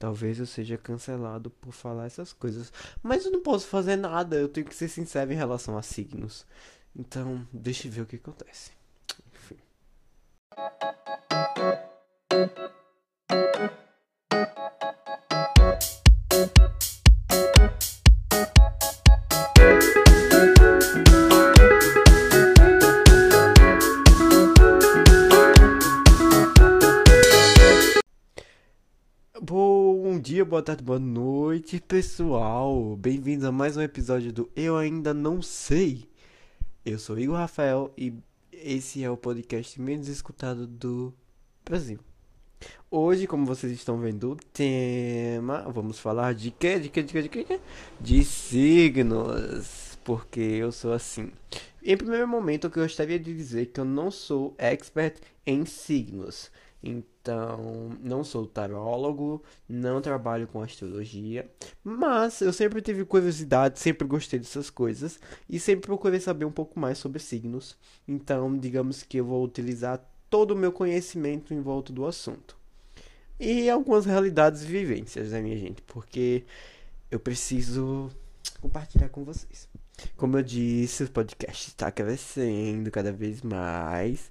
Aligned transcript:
talvez 0.00 0.38
eu 0.38 0.46
seja 0.46 0.78
cancelado 0.78 1.50
por 1.50 1.72
falar 1.72 2.06
essas 2.06 2.32
coisas. 2.32 2.72
Mas 3.02 3.26
eu 3.26 3.30
não 3.30 3.42
posso 3.42 3.66
fazer 3.66 3.96
nada, 3.96 4.34
eu 4.34 4.48
tenho 4.48 4.66
que 4.66 4.74
ser 4.74 4.88
sincero 4.88 5.30
em 5.30 5.36
relação 5.36 5.76
a 5.76 5.82
signos. 5.82 6.46
Então, 6.96 7.46
deixa 7.52 7.86
eu 7.86 7.92
ver 7.92 8.00
o 8.00 8.06
que 8.06 8.16
acontece. 8.16 8.72
Enfim. 9.34 9.58
Boa 30.50 30.62
tarde, 30.64 30.82
boa 30.82 30.98
noite, 30.98 31.80
pessoal. 31.80 32.96
Bem-vindos 32.96 33.44
a 33.44 33.52
mais 33.52 33.76
um 33.76 33.82
episódio 33.82 34.32
do 34.32 34.50
Eu 34.56 34.76
Ainda 34.76 35.14
Não 35.14 35.40
Sei. 35.40 36.08
Eu 36.84 36.98
sou 36.98 37.16
Igor 37.16 37.36
Rafael 37.36 37.94
e 37.96 38.12
esse 38.52 39.04
é 39.04 39.08
o 39.08 39.16
podcast 39.16 39.80
menos 39.80 40.08
escutado 40.08 40.66
do 40.66 41.14
Brasil. 41.64 42.00
Hoje, 42.90 43.28
como 43.28 43.46
vocês 43.46 43.72
estão 43.72 44.00
vendo 44.00 44.32
o 44.32 44.36
tema, 44.52 45.70
vamos 45.72 46.00
falar 46.00 46.34
de 46.34 46.50
quê? 46.50 46.80
De 46.80 46.88
quê? 46.88 47.04
De 47.04 47.12
quê? 47.12 47.22
De 47.22 47.28
quê? 47.28 47.60
De 48.00 48.24
signos. 48.24 49.96
Porque 50.02 50.40
eu 50.40 50.72
sou 50.72 50.92
assim. 50.92 51.30
Em 51.80 51.96
primeiro 51.96 52.26
momento, 52.26 52.66
eu 52.66 52.70
gostaria 52.72 53.20
de 53.20 53.32
dizer 53.32 53.66
que 53.66 53.78
eu 53.78 53.84
não 53.84 54.10
sou 54.10 54.52
expert 54.58 55.16
em 55.46 55.64
signos. 55.64 56.50
Então, 56.82 57.90
não 58.00 58.24
sou 58.24 58.46
tarólogo, 58.46 59.42
não 59.68 60.00
trabalho 60.00 60.46
com 60.48 60.62
astrologia, 60.62 61.50
mas 61.84 62.40
eu 62.40 62.52
sempre 62.52 62.80
tive 62.80 63.04
curiosidade, 63.04 63.78
sempre 63.78 64.08
gostei 64.08 64.38
dessas 64.38 64.70
coisas 64.70 65.20
e 65.48 65.60
sempre 65.60 65.86
procurei 65.86 66.20
saber 66.20 66.46
um 66.46 66.52
pouco 66.52 66.80
mais 66.80 66.96
sobre 66.96 67.18
signos. 67.18 67.76
Então, 68.08 68.56
digamos 68.56 69.02
que 69.02 69.18
eu 69.18 69.24
vou 69.26 69.44
utilizar 69.44 70.02
todo 70.30 70.52
o 70.52 70.56
meu 70.56 70.72
conhecimento 70.72 71.52
em 71.52 71.60
volta 71.60 71.92
do 71.92 72.06
assunto. 72.06 72.56
E 73.38 73.68
algumas 73.68 74.06
realidades 74.06 74.62
e 74.62 74.66
vivências, 74.66 75.32
né, 75.32 75.40
minha 75.40 75.56
gente? 75.56 75.82
Porque 75.82 76.44
eu 77.10 77.18
preciso 77.18 78.10
compartilhar 78.60 79.08
com 79.08 79.24
vocês. 79.24 79.68
Como 80.16 80.38
eu 80.38 80.42
disse, 80.42 81.04
o 81.04 81.10
podcast 81.10 81.68
está 81.68 81.90
crescendo 81.90 82.90
cada 82.90 83.12
vez 83.12 83.42
mais. 83.42 84.30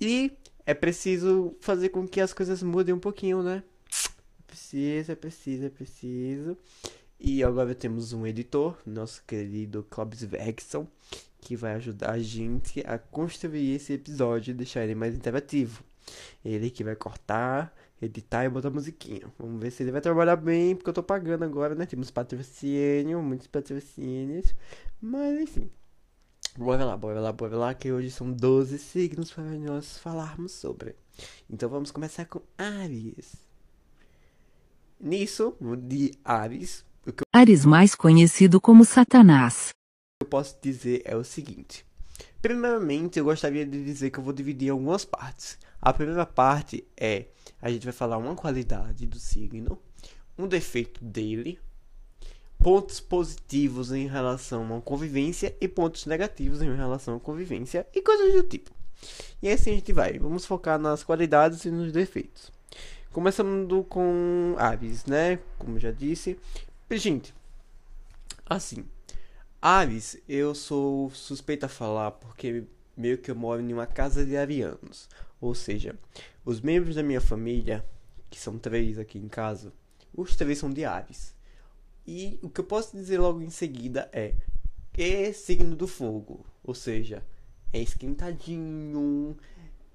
E 0.00 0.32
é 0.70 0.74
preciso 0.74 1.56
fazer 1.60 1.88
com 1.88 2.06
que 2.06 2.20
as 2.20 2.32
coisas 2.32 2.62
mudem 2.62 2.94
um 2.94 2.98
pouquinho, 3.00 3.42
né? 3.42 3.64
Preciso, 4.46 5.10
é 5.10 5.16
preciso. 5.16 6.56
E 7.18 7.42
agora 7.42 7.74
temos 7.74 8.12
um 8.12 8.24
editor, 8.24 8.78
nosso 8.86 9.20
querido 9.26 9.84
Clóvis 9.90 10.22
Vexson, 10.22 10.86
que 11.40 11.56
vai 11.56 11.74
ajudar 11.74 12.12
a 12.12 12.18
gente 12.20 12.84
a 12.86 12.98
construir 12.98 13.74
esse 13.74 13.94
episódio 13.94 14.52
e 14.52 14.54
deixar 14.54 14.84
ele 14.84 14.94
mais 14.94 15.12
interativo. 15.12 15.82
Ele 16.44 16.70
que 16.70 16.84
vai 16.84 16.94
cortar, 16.94 17.74
editar 18.00 18.44
e 18.44 18.48
botar 18.48 18.70
musiquinha. 18.70 19.26
Vamos 19.40 19.60
ver 19.60 19.72
se 19.72 19.82
ele 19.82 19.90
vai 19.90 20.00
trabalhar 20.00 20.36
bem, 20.36 20.76
porque 20.76 20.88
eu 20.88 20.94
tô 20.94 21.02
pagando 21.02 21.44
agora, 21.44 21.74
né? 21.74 21.84
Temos 21.84 22.12
patrocínio, 22.12 23.20
muitos 23.20 23.48
patrocínios. 23.48 24.54
Mas 25.00 25.40
enfim. 25.40 25.68
Bora 26.58 26.84
lá, 26.84 26.96
bora 26.96 27.20
lá, 27.20 27.32
bora 27.32 27.56
lá, 27.56 27.74
que 27.74 27.92
hoje 27.92 28.10
são 28.10 28.30
12 28.32 28.78
signos 28.78 29.30
para 29.32 29.44
nós 29.44 29.98
falarmos 29.98 30.52
sobre. 30.52 30.96
Então 31.48 31.68
vamos 31.68 31.90
começar 31.90 32.24
com 32.24 32.42
Ares. 32.58 33.36
Nisso, 34.98 35.56
de 35.78 36.12
Ares, 36.24 36.84
o 37.06 37.12
que 37.12 37.22
Ares 37.32 37.64
mais 37.64 37.94
conhecido 37.94 38.60
como 38.60 38.84
Satanás. 38.84 39.70
eu 40.20 40.28
posso 40.28 40.58
dizer 40.60 41.02
é 41.04 41.16
o 41.16 41.24
seguinte. 41.24 41.86
Primeiramente, 42.42 43.18
eu 43.18 43.24
gostaria 43.24 43.64
de 43.64 43.84
dizer 43.84 44.10
que 44.10 44.18
eu 44.18 44.24
vou 44.24 44.32
dividir 44.32 44.68
em 44.68 44.70
algumas 44.70 45.04
partes. 45.04 45.58
A 45.80 45.92
primeira 45.92 46.26
parte 46.26 46.84
é, 46.96 47.26
a 47.62 47.70
gente 47.70 47.84
vai 47.84 47.92
falar 47.92 48.18
uma 48.18 48.34
qualidade 48.34 49.06
do 49.06 49.18
signo, 49.18 49.78
um 50.36 50.48
defeito 50.48 51.02
dele, 51.02 51.58
pontos 52.62 53.00
positivos 53.00 53.90
em 53.90 54.06
relação 54.06 54.76
à 54.76 54.80
convivência 54.82 55.56
e 55.60 55.66
pontos 55.66 56.04
negativos 56.04 56.60
em 56.60 56.74
relação 56.76 57.16
à 57.16 57.20
convivência 57.20 57.86
e 57.94 58.02
coisas 58.02 58.34
do 58.34 58.42
tipo. 58.42 58.70
E 59.42 59.48
assim 59.48 59.70
a 59.70 59.74
gente 59.74 59.92
vai. 59.92 60.18
Vamos 60.18 60.44
focar 60.44 60.78
nas 60.78 61.02
qualidades 61.02 61.64
e 61.64 61.70
nos 61.70 61.90
defeitos. 61.90 62.52
Começando 63.12 63.82
com 63.84 64.54
Ares, 64.58 65.06
né? 65.06 65.38
Como 65.58 65.78
já 65.78 65.90
disse. 65.90 66.38
Gente, 66.90 67.34
assim, 68.44 68.84
Ares, 69.60 70.18
eu 70.28 70.54
sou 70.54 71.10
suspeita 71.10 71.64
a 71.66 71.68
falar 71.68 72.10
porque 72.10 72.64
meio 72.94 73.16
que 73.16 73.30
eu 73.30 73.34
moro 73.34 73.62
em 73.62 73.72
uma 73.72 73.86
casa 73.86 74.24
de 74.24 74.36
arianos. 74.36 75.08
Ou 75.40 75.54
seja, 75.54 75.98
os 76.44 76.60
membros 76.60 76.96
da 76.96 77.02
minha 77.02 77.22
família, 77.22 77.82
que 78.28 78.38
são 78.38 78.58
três 78.58 78.98
aqui 78.98 79.18
em 79.18 79.28
casa, 79.28 79.72
os 80.14 80.36
três 80.36 80.58
são 80.58 80.70
de 80.70 80.84
Ares. 80.84 81.34
E 82.06 82.38
o 82.42 82.48
que 82.48 82.60
eu 82.60 82.64
posso 82.64 82.96
dizer 82.96 83.18
logo 83.18 83.40
em 83.40 83.50
seguida 83.50 84.08
é 84.12 84.34
é 84.98 85.32
signo 85.32 85.74
do 85.74 85.86
fogo, 85.86 86.44
ou 86.62 86.74
seja, 86.74 87.22
é 87.72 87.80
esquentadinho, 87.80 89.34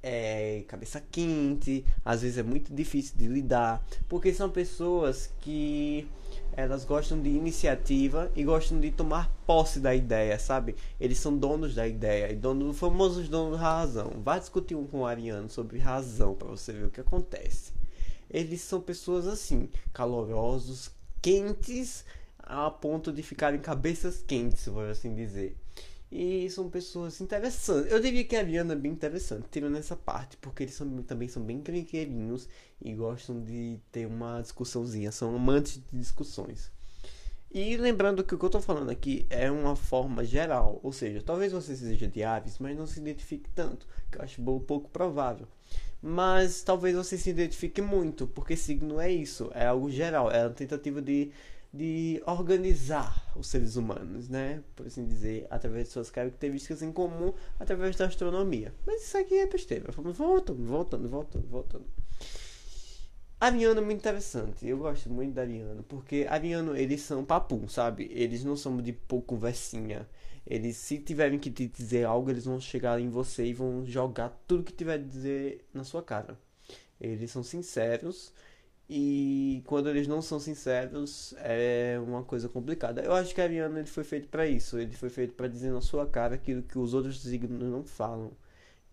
é 0.01 0.63
cabeça 0.67 1.01
quente, 1.11 1.85
às 2.03 2.21
vezes 2.21 2.37
é 2.37 2.43
muito 2.43 2.73
difícil 2.73 3.15
de 3.17 3.27
lidar, 3.27 3.85
porque 4.07 4.33
são 4.33 4.49
pessoas 4.49 5.31
que 5.41 6.07
elas 6.53 6.85
gostam 6.85 7.21
de 7.21 7.29
iniciativa 7.29 8.31
e 8.35 8.43
gostam 8.43 8.79
de 8.79 8.91
tomar 8.91 9.29
posse 9.45 9.79
da 9.79 9.93
ideia, 9.93 10.39
sabe? 10.39 10.75
Eles 10.99 11.19
são 11.19 11.37
donos 11.37 11.75
da 11.75 11.87
ideia 11.87 12.31
e 12.31 12.35
donos, 12.35 12.77
famosos 12.77 13.27
donos 13.27 13.59
da 13.59 13.79
razão. 13.79 14.11
Vá 14.23 14.39
discutir 14.39 14.75
um 14.75 14.87
com 14.87 14.99
o 14.99 15.05
Ariano 15.05 15.49
sobre 15.49 15.79
razão 15.79 16.33
para 16.33 16.47
você 16.47 16.71
ver 16.71 16.85
o 16.85 16.91
que 16.91 17.01
acontece. 17.01 17.73
Eles 18.29 18.61
são 18.61 18.81
pessoas 18.81 19.27
assim, 19.27 19.69
calorosos, 19.93 20.91
quentes 21.25 22.05
a 22.37 22.69
ponto 22.69 23.11
de 23.11 23.23
ficarem 23.23 23.59
cabeças 23.59 24.21
quentes, 24.21 24.65
por 24.65 24.87
assim 24.87 25.15
dizer. 25.15 25.57
E 26.11 26.47
são 26.51 26.69
pessoas 26.69 27.19
interessantes. 27.19 27.91
Eu 27.91 27.99
diria 27.99 28.23
que 28.23 28.35
a 28.35 28.39
Ariana 28.41 28.73
é 28.73 28.75
bem 28.75 28.91
interessante, 28.91 29.47
tirando 29.49 29.75
essa 29.75 29.95
parte, 29.95 30.37
porque 30.37 30.61
eles 30.61 30.75
são, 30.75 31.01
também 31.01 31.27
são 31.27 31.41
bem 31.41 31.59
crinqueirinhos 31.63 32.47
e 32.79 32.93
gostam 32.93 33.43
de 33.43 33.79
ter 33.91 34.05
uma 34.05 34.39
discussãozinha, 34.39 35.11
são 35.11 35.35
amantes 35.35 35.81
de 35.91 35.97
discussões. 35.97 36.71
E 37.51 37.75
lembrando 37.75 38.23
que 38.23 38.35
o 38.35 38.37
que 38.37 38.45
eu 38.45 38.49
tô 38.49 38.61
falando 38.61 38.91
aqui 38.91 39.25
é 39.27 39.49
uma 39.49 39.75
forma 39.75 40.23
geral, 40.23 40.79
ou 40.83 40.93
seja, 40.93 41.23
talvez 41.23 41.53
você 41.53 41.75
seja 41.75 42.07
de 42.07 42.21
aves, 42.21 42.59
mas 42.59 42.77
não 42.77 42.85
se 42.85 42.99
identifique 42.99 43.49
tanto, 43.49 43.87
que 44.11 44.19
eu 44.19 44.21
acho 44.21 44.43
pouco 44.59 44.91
provável. 44.91 45.47
Mas 46.01 46.61
talvez 46.61 46.95
você 46.95 47.17
se 47.17 47.29
identifique 47.29 47.81
muito, 47.81 48.27
porque 48.27 48.55
signo 48.55 48.99
é 48.99 49.11
isso, 49.11 49.49
é 49.53 49.65
algo 49.65 49.89
geral, 49.89 50.29
é 50.29 50.43
a 50.43 50.49
tentativa 50.49 51.01
de 51.01 51.31
de 51.75 52.23
organizar 52.25 53.33
os 53.35 53.47
seres 53.47 53.75
humanos, 53.75 54.29
né? 54.29 54.63
Por 54.77 54.87
assim 54.87 55.05
dizer, 55.05 55.45
através 55.49 55.87
de 55.87 55.93
suas 55.93 56.09
características 56.09 56.81
em 56.81 56.89
comum, 56.89 57.33
através 57.59 57.97
da 57.97 58.05
astronomia. 58.05 58.73
Mas 58.85 59.03
isso 59.03 59.17
aqui 59.17 59.35
é 59.35 59.45
besteira. 59.45 59.91
Vamos 59.91 60.17
voltando, 60.17 60.65
voltando, 60.65 61.09
voltando, 61.09 61.47
voltando. 61.49 61.85
Ariano 63.41 63.81
é 63.81 63.83
muito 63.83 63.99
interessante. 63.99 64.65
Eu 64.65 64.77
gosto 64.77 65.09
muito 65.09 65.33
da 65.33 65.41
Ariano, 65.41 65.83
porque 65.83 66.25
Ariano, 66.29 66.77
eles 66.77 67.01
são 67.01 67.25
papum, 67.25 67.67
sabe? 67.67 68.09
Eles 68.09 68.41
não 68.45 68.55
são 68.55 68.77
de 68.77 68.93
pouco 68.93 69.35
conversinha. 69.35 70.07
Eles, 70.45 70.77
se 70.77 70.99
tiverem 70.99 71.39
que 71.39 71.49
te 71.49 71.67
dizer 71.67 72.05
algo, 72.05 72.29
eles 72.29 72.45
vão 72.45 72.59
chegar 72.59 72.99
em 72.99 73.09
você 73.09 73.45
e 73.45 73.53
vão 73.53 73.85
jogar 73.85 74.29
tudo 74.47 74.63
que 74.63 74.73
tiver 74.73 74.93
a 74.93 74.97
dizer 74.97 75.65
na 75.73 75.83
sua 75.83 76.03
cara. 76.03 76.37
Eles 76.99 77.31
são 77.31 77.43
sinceros 77.43 78.31
e 78.87 79.63
quando 79.65 79.89
eles 79.89 80.07
não 80.07 80.21
são 80.21 80.39
sinceros, 80.39 81.33
é 81.39 81.99
uma 82.05 82.23
coisa 82.23 82.47
complicada. 82.47 83.01
Eu 83.01 83.13
acho 83.13 83.33
que 83.33 83.41
Ariano 83.41 83.79
ele 83.79 83.87
foi 83.87 84.03
feito 84.03 84.27
para 84.27 84.45
isso. 84.47 84.77
Ele 84.77 84.93
foi 84.93 85.09
feito 85.09 85.33
para 85.33 85.47
dizer 85.47 85.71
na 85.71 85.81
sua 85.81 86.05
cara 86.05 86.35
aquilo 86.35 86.61
que 86.61 86.77
os 86.77 86.93
outros 86.93 87.21
signos 87.21 87.71
não 87.71 87.83
falam. 87.83 88.31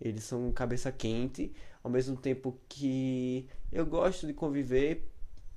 Eles 0.01 0.23
são 0.23 0.51
cabeça 0.51 0.91
quente, 0.91 1.53
ao 1.83 1.91
mesmo 1.91 2.17
tempo 2.17 2.57
que 2.67 3.47
eu 3.71 3.85
gosto 3.85 4.25
de 4.27 4.33
conviver. 4.33 5.07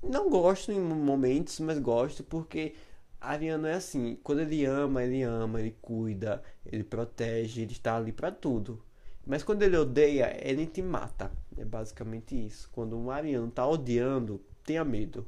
Não 0.03 0.29
gosto 0.29 0.71
em 0.71 0.79
momentos, 0.79 1.59
mas 1.59 1.79
gosto 1.79 2.23
porque 2.23 2.75
Ariano 3.19 3.67
é 3.67 3.73
assim. 3.73 4.17
Quando 4.23 4.39
ele 4.41 4.65
ama, 4.65 5.03
ele 5.03 5.23
ama, 5.23 5.59
ele 5.59 5.75
cuida, 5.81 6.41
ele 6.65 6.83
protege, 6.83 7.61
ele 7.61 7.71
está 7.71 7.97
ali 7.97 8.11
para 8.11 8.31
tudo. 8.31 8.81
Mas 9.25 9.43
quando 9.43 9.63
ele 9.63 9.75
odeia, 9.75 10.37
ele 10.41 10.65
te 10.65 10.81
mata. 10.81 11.31
É 11.57 11.65
basicamente 11.65 12.33
isso. 12.33 12.69
Quando 12.71 12.97
um 12.97 13.11
ariano 13.11 13.51
tá 13.51 13.67
odiando, 13.67 14.41
tenha 14.63 14.85
medo. 14.85 15.27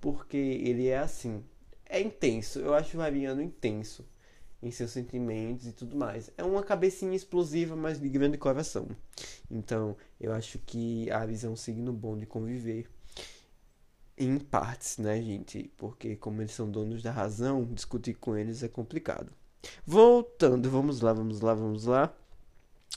Porque 0.00 0.36
ele 0.36 0.88
é 0.88 0.98
assim. 0.98 1.44
É 1.88 2.00
intenso. 2.00 2.58
Eu 2.58 2.74
acho 2.74 2.98
o 2.98 3.02
ariano 3.02 3.40
intenso 3.40 4.04
em 4.62 4.70
seus 4.70 4.90
sentimentos 4.90 5.66
e 5.66 5.72
tudo 5.72 5.96
mais. 5.96 6.30
É 6.36 6.42
uma 6.42 6.62
cabecinha 6.62 7.14
explosiva, 7.14 7.76
mas 7.76 8.00
de 8.00 8.08
grande 8.08 8.36
coração. 8.36 8.88
Então, 9.50 9.96
eu 10.20 10.32
acho 10.32 10.58
que 10.58 11.10
Ares 11.10 11.44
é 11.44 11.48
um 11.48 11.56
signo 11.56 11.92
bom 11.92 12.16
de 12.16 12.26
conviver. 12.26 12.88
Em 14.16 14.38
partes, 14.38 14.98
né, 14.98 15.20
gente? 15.20 15.70
Porque 15.76 16.16
como 16.16 16.40
eles 16.40 16.52
são 16.52 16.70
donos 16.70 17.02
da 17.02 17.10
razão, 17.12 17.64
discutir 17.64 18.14
com 18.14 18.36
eles 18.36 18.62
é 18.62 18.68
complicado. 18.68 19.32
Voltando, 19.84 20.70
vamos 20.70 21.00
lá, 21.00 21.12
vamos 21.12 21.40
lá, 21.40 21.54
vamos 21.54 21.84
lá. 21.84 22.14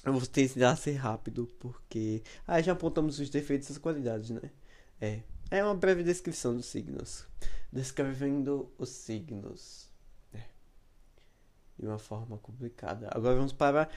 Eu 0.06 0.14
vou 0.14 0.26
tentar 0.26 0.76
ser 0.76 0.94
rápido, 0.94 1.50
porque. 1.60 2.24
Ah, 2.48 2.62
já 2.62 2.72
apontamos 2.72 3.20
os 3.20 3.30
defeitos 3.30 3.70
e 3.70 3.72
as 3.74 3.78
qualidades, 3.78 4.30
né? 4.30 4.52
É. 5.02 5.22
É 5.52 5.64
uma 5.64 5.76
breve 5.76 6.04
descrição 6.04 6.56
dos 6.56 6.68
signos. 6.68 7.26
Descrevendo 7.72 8.72
os 8.78 8.90
signos. 8.90 9.90
É. 10.34 10.44
De 11.78 11.86
uma 11.88 12.00
forma 12.00 12.38
complicada. 12.38 13.10
Agora 13.12 13.36
vamos 13.36 13.52
para 13.52 13.90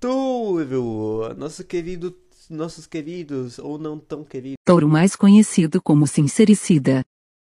Touro. 0.00 1.34
Nosso 1.36 1.64
querido. 1.64 2.18
Nossos 2.48 2.86
queridos, 2.86 3.58
ou 3.58 3.78
não 3.78 3.98
tão 3.98 4.22
queridos. 4.22 4.56
Touro 4.64 4.88
mais 4.88 5.16
conhecido 5.16 5.82
como 5.82 6.06
sincericida. 6.06 7.04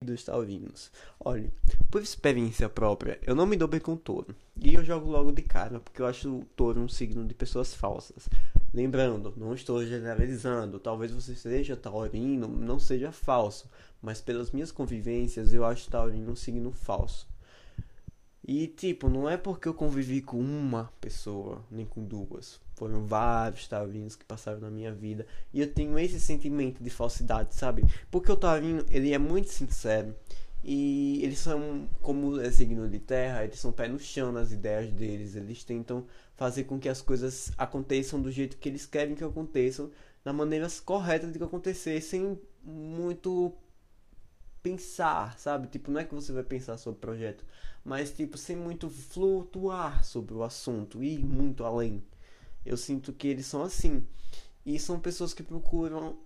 Dos 0.03 0.23
taurinos. 0.23 0.91
Olha, 1.19 1.51
por 1.89 2.01
experiência 2.01 2.69
própria, 2.69 3.19
eu 3.25 3.35
não 3.35 3.45
me 3.45 3.55
dou 3.55 3.67
bem 3.67 3.79
com 3.79 3.95
touro. 3.95 4.35
E 4.61 4.73
eu 4.73 4.83
jogo 4.83 5.09
logo 5.09 5.31
de 5.31 5.41
cara, 5.41 5.79
porque 5.79 6.01
eu 6.01 6.05
acho 6.05 6.29
o 6.29 6.45
touro 6.55 6.79
um 6.79 6.87
signo 6.87 7.25
de 7.25 7.33
pessoas 7.33 7.73
falsas. 7.73 8.29
Lembrando, 8.73 9.33
não 9.35 9.53
estou 9.53 9.85
generalizando. 9.85 10.79
Talvez 10.79 11.11
você 11.11 11.33
seja 11.35 11.75
taurino, 11.75 12.47
não 12.47 12.79
seja 12.79 13.11
falso. 13.11 13.69
Mas 14.01 14.21
pelas 14.21 14.51
minhas 14.51 14.71
convivências, 14.71 15.53
eu 15.53 15.65
acho 15.65 15.89
taurino 15.89 16.31
um 16.31 16.35
signo 16.35 16.71
falso. 16.71 17.27
E 18.47 18.67
tipo, 18.67 19.09
não 19.09 19.27
é 19.27 19.37
porque 19.37 19.67
eu 19.67 19.73
convivi 19.73 20.21
com 20.21 20.39
uma 20.39 20.91
pessoa, 21.01 21.63
nem 21.71 21.85
com 21.85 22.03
duas. 22.03 22.59
Foram 22.75 23.05
vários 23.05 23.67
taurinos 23.67 24.15
que 24.15 24.25
passaram 24.25 24.59
na 24.59 24.69
minha 24.69 24.93
vida. 24.93 25.25
E 25.53 25.61
eu 25.61 25.73
tenho 25.73 25.97
esse 25.97 26.19
sentimento 26.19 26.83
de 26.83 26.89
falsidade, 26.89 27.55
sabe? 27.55 27.83
Porque 28.11 28.31
o 28.31 28.35
taurino, 28.35 28.85
ele 28.89 29.13
é 29.13 29.17
muito 29.17 29.49
sincero. 29.49 30.15
E 30.63 31.23
eles 31.23 31.39
são, 31.39 31.87
como 32.01 32.39
é 32.41 32.51
signo 32.51 32.89
de 32.89 32.99
terra, 32.99 33.43
eles 33.43 33.59
são 33.59 33.71
pé 33.71 33.87
no 33.87 33.99
chão 33.99 34.31
nas 34.31 34.51
ideias 34.51 34.91
deles. 34.91 35.35
Eles 35.35 35.63
tentam 35.63 36.05
fazer 36.35 36.65
com 36.65 36.79
que 36.79 36.89
as 36.89 37.01
coisas 37.01 37.51
aconteçam 37.57 38.21
do 38.21 38.31
jeito 38.31 38.57
que 38.57 38.67
eles 38.67 38.85
querem 38.85 39.15
que 39.15 39.23
aconteçam, 39.23 39.89
da 40.23 40.33
maneira 40.33 40.67
correta 40.83 41.27
de 41.27 41.37
que 41.37 41.43
acontecer, 41.45 42.01
sem 42.01 42.39
muito 42.63 43.53
pensar, 44.61 45.37
sabe? 45.37 45.67
Tipo, 45.67 45.91
não 45.91 45.99
é 45.99 46.03
que 46.03 46.15
você 46.15 46.33
vai 46.33 46.43
pensar 46.43 46.77
sobre 46.77 46.97
o 46.97 47.01
projeto, 47.01 47.45
mas 47.83 48.11
tipo, 48.11 48.35
sem 48.35 48.55
muito 48.55 48.89
flutuar 48.89 50.03
sobre 50.03 50.33
o 50.33 50.43
assunto 50.43 51.03
ir 51.03 51.23
muito 51.23 51.63
além. 51.63 52.03
Eu 52.65 52.77
sinto 52.77 53.13
que 53.13 53.27
eles 53.27 53.45
são 53.45 53.61
assim. 53.61 54.05
E 54.65 54.79
são 54.79 54.99
pessoas 54.99 55.33
que 55.33 55.43
procuram 55.43 56.17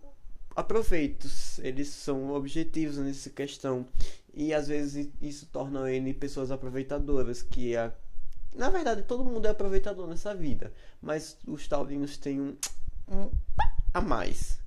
aproveitos, 0.56 1.60
eles 1.60 1.88
são 1.90 2.32
objetivos 2.32 2.98
nessa 2.98 3.30
questão. 3.30 3.86
E 4.34 4.54
às 4.54 4.68
vezes 4.68 5.10
isso 5.22 5.48
torna 5.48 5.92
ele 5.92 6.14
pessoas 6.14 6.52
aproveitadoras, 6.52 7.42
que 7.42 7.76
a... 7.76 7.94
na 8.54 8.70
verdade 8.70 9.04
todo 9.04 9.24
mundo 9.24 9.46
é 9.46 9.50
aproveitador 9.50 10.08
nessa 10.08 10.36
vida, 10.36 10.72
mas 11.02 11.38
os 11.48 11.68
taurinos 11.68 12.18
têm 12.18 12.42
um, 12.42 12.58
um 13.08 13.30
a 13.94 14.02
mais 14.02 14.60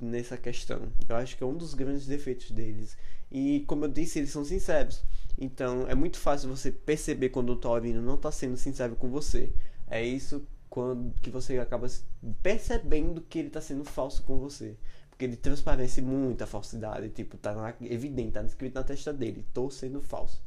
nessa 0.00 0.36
questão. 0.36 0.92
Eu 1.08 1.16
acho 1.16 1.36
que 1.36 1.42
é 1.42 1.46
um 1.46 1.56
dos 1.56 1.74
grandes 1.74 2.06
defeitos 2.06 2.50
deles. 2.50 2.96
E 3.30 3.60
como 3.66 3.84
eu 3.84 3.88
disse, 3.88 4.18
eles 4.18 4.30
são 4.30 4.44
sinceros. 4.44 5.02
Então 5.38 5.86
é 5.88 5.94
muito 5.94 6.18
fácil 6.18 6.48
você 6.48 6.70
perceber 6.70 7.30
quando 7.30 7.50
o 7.50 7.56
taurino 7.56 8.02
não 8.02 8.16
está 8.16 8.30
sendo 8.30 8.56
sincero 8.56 8.96
com 8.96 9.08
você. 9.08 9.52
É 9.88 10.04
isso 10.04 10.46
quando 10.70 11.12
que 11.20 11.28
você 11.28 11.58
acaba 11.58 11.88
percebendo 12.42 13.20
que 13.20 13.40
ele 13.40 13.48
está 13.48 13.60
sendo 13.60 13.84
falso 13.84 14.22
com 14.22 14.38
você. 14.38 14.76
Porque 15.10 15.24
ele 15.24 15.36
transparece 15.36 16.00
muita 16.00 16.46
falsidade. 16.46 17.10
Tipo, 17.10 17.36
tá 17.36 17.50
lá, 17.52 17.74
evidente, 17.82 18.32
tá 18.32 18.42
escrito 18.44 18.76
na 18.76 18.84
testa 18.84 19.12
dele. 19.12 19.44
Tô 19.52 19.68
sendo 19.68 20.00
falso. 20.00 20.40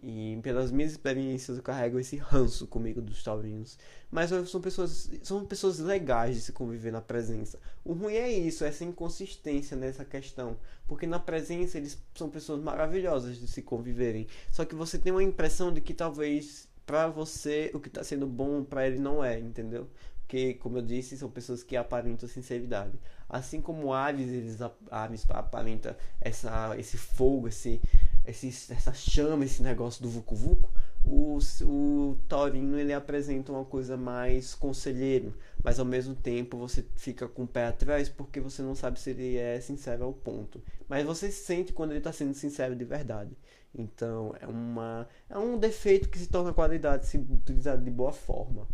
E 0.00 0.38
pelas 0.44 0.70
minhas 0.70 0.92
experiências 0.92 1.56
eu 1.56 1.62
carrego 1.62 1.98
esse 1.98 2.16
ranço 2.16 2.68
comigo 2.68 3.02
dos 3.02 3.22
taurinos. 3.22 3.76
Mas 4.08 4.30
são 4.48 4.60
pessoas, 4.60 5.10
são 5.24 5.44
pessoas 5.44 5.80
legais 5.80 6.36
de 6.36 6.42
se 6.42 6.52
conviver 6.52 6.92
na 6.92 7.00
presença. 7.00 7.58
O 7.84 7.92
ruim 7.92 8.14
é 8.14 8.30
isso, 8.30 8.64
essa 8.64 8.84
inconsistência 8.84 9.76
nessa 9.76 10.04
questão. 10.04 10.56
Porque 10.86 11.06
na 11.06 11.18
presença 11.18 11.76
eles 11.76 11.98
são 12.14 12.30
pessoas 12.30 12.62
maravilhosas 12.62 13.38
de 13.38 13.48
se 13.48 13.60
conviverem. 13.60 14.28
Só 14.52 14.64
que 14.64 14.76
você 14.76 14.96
tem 14.96 15.10
uma 15.10 15.22
impressão 15.22 15.72
de 15.72 15.80
que 15.80 15.92
talvez 15.92 16.67
para 16.88 17.06
você 17.06 17.70
o 17.74 17.78
que 17.78 17.88
está 17.88 18.02
sendo 18.02 18.26
bom 18.26 18.64
para 18.64 18.86
ele 18.86 18.98
não 18.98 19.22
é, 19.22 19.38
entendeu? 19.38 19.86
Porque, 20.20 20.54
como 20.54 20.78
eu 20.78 20.82
disse, 20.82 21.18
são 21.18 21.30
pessoas 21.30 21.62
que 21.62 21.76
aparentam 21.76 22.26
sinceridade. 22.26 22.98
Assim 23.28 23.60
como 23.60 23.92
Ares, 23.92 24.28
eles 24.28 24.58
Ares 24.90 25.26
aparenta 25.28 25.98
essa, 26.18 26.74
esse 26.78 26.96
fogo, 26.96 27.46
esse 27.46 27.78
esse, 28.24 28.72
essa 28.72 28.92
chama, 28.92 29.44
esse 29.44 29.62
negócio 29.62 30.02
do 30.02 30.08
Vucu 30.08 30.34
Vucu, 30.34 30.70
o, 31.04 31.38
o 31.62 32.18
Taurino 32.28 32.78
ele 32.78 32.92
apresenta 32.92 33.52
uma 33.52 33.64
coisa 33.64 33.96
mais 33.96 34.54
conselheiro, 34.54 35.34
mas 35.62 35.78
ao 35.78 35.84
mesmo 35.84 36.14
tempo 36.14 36.58
você 36.58 36.84
fica 36.96 37.26
com 37.26 37.44
o 37.44 37.48
pé 37.48 37.66
atrás 37.66 38.08
porque 38.08 38.40
você 38.40 38.62
não 38.62 38.74
sabe 38.74 39.00
se 39.00 39.10
ele 39.10 39.36
é 39.36 39.60
sincero 39.60 40.04
ao 40.04 40.12
ponto. 40.12 40.62
Mas 40.88 41.06
você 41.06 41.30
sente 41.30 41.72
quando 41.72 41.90
ele 41.90 41.98
está 41.98 42.12
sendo 42.12 42.34
sincero 42.34 42.76
de 42.76 42.84
verdade. 42.84 43.36
Então 43.74 44.34
é, 44.40 44.46
uma, 44.46 45.08
é 45.28 45.38
um 45.38 45.58
defeito 45.58 46.08
que 46.08 46.18
se 46.18 46.28
torna 46.28 46.52
qualidade 46.52 47.06
se 47.06 47.16
utilizado 47.16 47.82
de 47.84 47.90
boa 47.90 48.12
forma. 48.12 48.66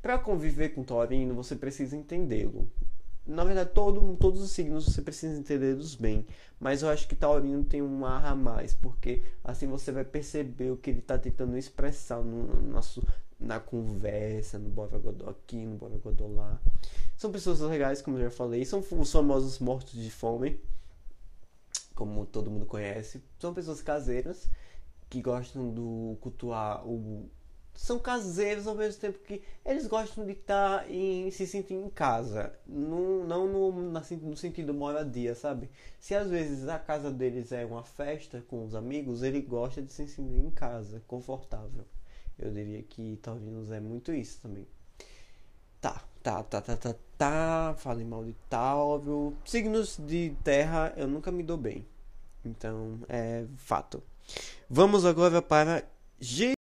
Para 0.00 0.18
conviver 0.18 0.70
com 0.70 0.80
o 0.80 0.84
Taurino, 0.84 1.34
você 1.34 1.54
precisa 1.54 1.96
entendê-lo 1.96 2.68
na 3.26 3.44
verdade, 3.44 3.70
todo, 3.70 4.16
todos 4.16 4.42
os 4.42 4.50
signos 4.50 4.86
você 4.86 5.00
precisa 5.00 5.38
entendê-los 5.38 5.94
bem. 5.94 6.26
Mas 6.58 6.82
eu 6.82 6.88
acho 6.88 7.06
que 7.08 7.14
Taurino 7.14 7.64
tem 7.64 7.82
um 7.82 8.04
ar 8.04 8.24
a 8.24 8.34
mais, 8.34 8.72
porque 8.74 9.22
assim 9.44 9.66
você 9.66 9.92
vai 9.92 10.04
perceber 10.04 10.70
o 10.70 10.76
que 10.76 10.90
ele 10.90 10.98
está 11.00 11.18
tentando 11.18 11.56
expressar 11.56 12.22
no, 12.22 12.44
no, 12.62 12.80
na 13.38 13.60
conversa, 13.60 14.58
no 14.58 14.68
Borogodó 14.70 15.30
aqui, 15.30 15.64
no 15.64 15.76
Borogodó 15.76 16.26
lá. 16.26 16.60
São 17.16 17.30
pessoas 17.30 17.60
legais, 17.60 18.02
como 18.02 18.16
eu 18.18 18.24
já 18.24 18.30
falei. 18.30 18.64
São 18.64 18.80
os 18.80 19.12
famosos 19.12 19.58
mortos 19.58 19.92
de 19.92 20.10
fome, 20.10 20.60
como 21.94 22.26
todo 22.26 22.50
mundo 22.50 22.66
conhece. 22.66 23.22
São 23.38 23.54
pessoas 23.54 23.82
caseiras 23.82 24.48
que 25.08 25.20
gostam 25.20 25.70
do 25.70 26.16
cultuar 26.20 26.86
o 26.86 27.28
são 27.74 27.98
caseiros 27.98 28.66
ao 28.66 28.74
mesmo 28.74 29.00
tempo 29.00 29.18
que 29.20 29.42
eles 29.64 29.86
gostam 29.86 30.24
de 30.24 30.32
estar 30.32 30.90
em 30.90 31.30
se 31.30 31.46
sentir 31.46 31.74
em 31.74 31.88
casa, 31.88 32.52
no, 32.66 33.24
não 33.26 33.46
no, 33.46 33.72
no 33.72 34.36
sentido 34.36 34.74
moradia, 34.74 35.34
sabe? 35.34 35.70
Se 35.98 36.14
às 36.14 36.28
vezes 36.30 36.68
a 36.68 36.78
casa 36.78 37.10
deles 37.10 37.50
é 37.52 37.64
uma 37.64 37.82
festa 37.82 38.44
com 38.48 38.64
os 38.64 38.74
amigos, 38.74 39.22
ele 39.22 39.40
gosta 39.40 39.80
de 39.80 39.92
se 39.92 40.06
sentir 40.06 40.38
em 40.38 40.50
casa, 40.50 41.02
confortável. 41.06 41.84
Eu 42.38 42.50
diria 42.50 42.82
que 42.82 43.18
Taurinos 43.22 43.70
é 43.70 43.80
muito 43.80 44.12
isso 44.12 44.40
também. 44.40 44.66
Tá, 45.80 46.02
tá, 46.22 46.42
tá, 46.42 46.60
tá, 46.60 46.76
tá, 46.76 46.94
tá. 47.18 47.74
Falei 47.78 48.04
mal 48.04 48.24
de 48.24 48.34
Tauro. 48.48 49.36
Signos 49.44 49.98
de 49.98 50.34
terra 50.42 50.92
eu 50.96 51.06
nunca 51.06 51.30
me 51.30 51.42
dou 51.42 51.56
bem. 51.56 51.86
Então, 52.44 52.98
é 53.08 53.44
fato. 53.56 54.02
Vamos 54.68 55.04
agora 55.04 55.42
para 55.42 55.84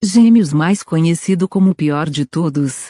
Gêmeos 0.02 0.55
mais 0.55 0.83
conhecido 0.83 1.47
como 1.47 1.73
o 1.73 1.75
pior 1.75 2.09
de 2.09 2.25
todos. 2.25 2.87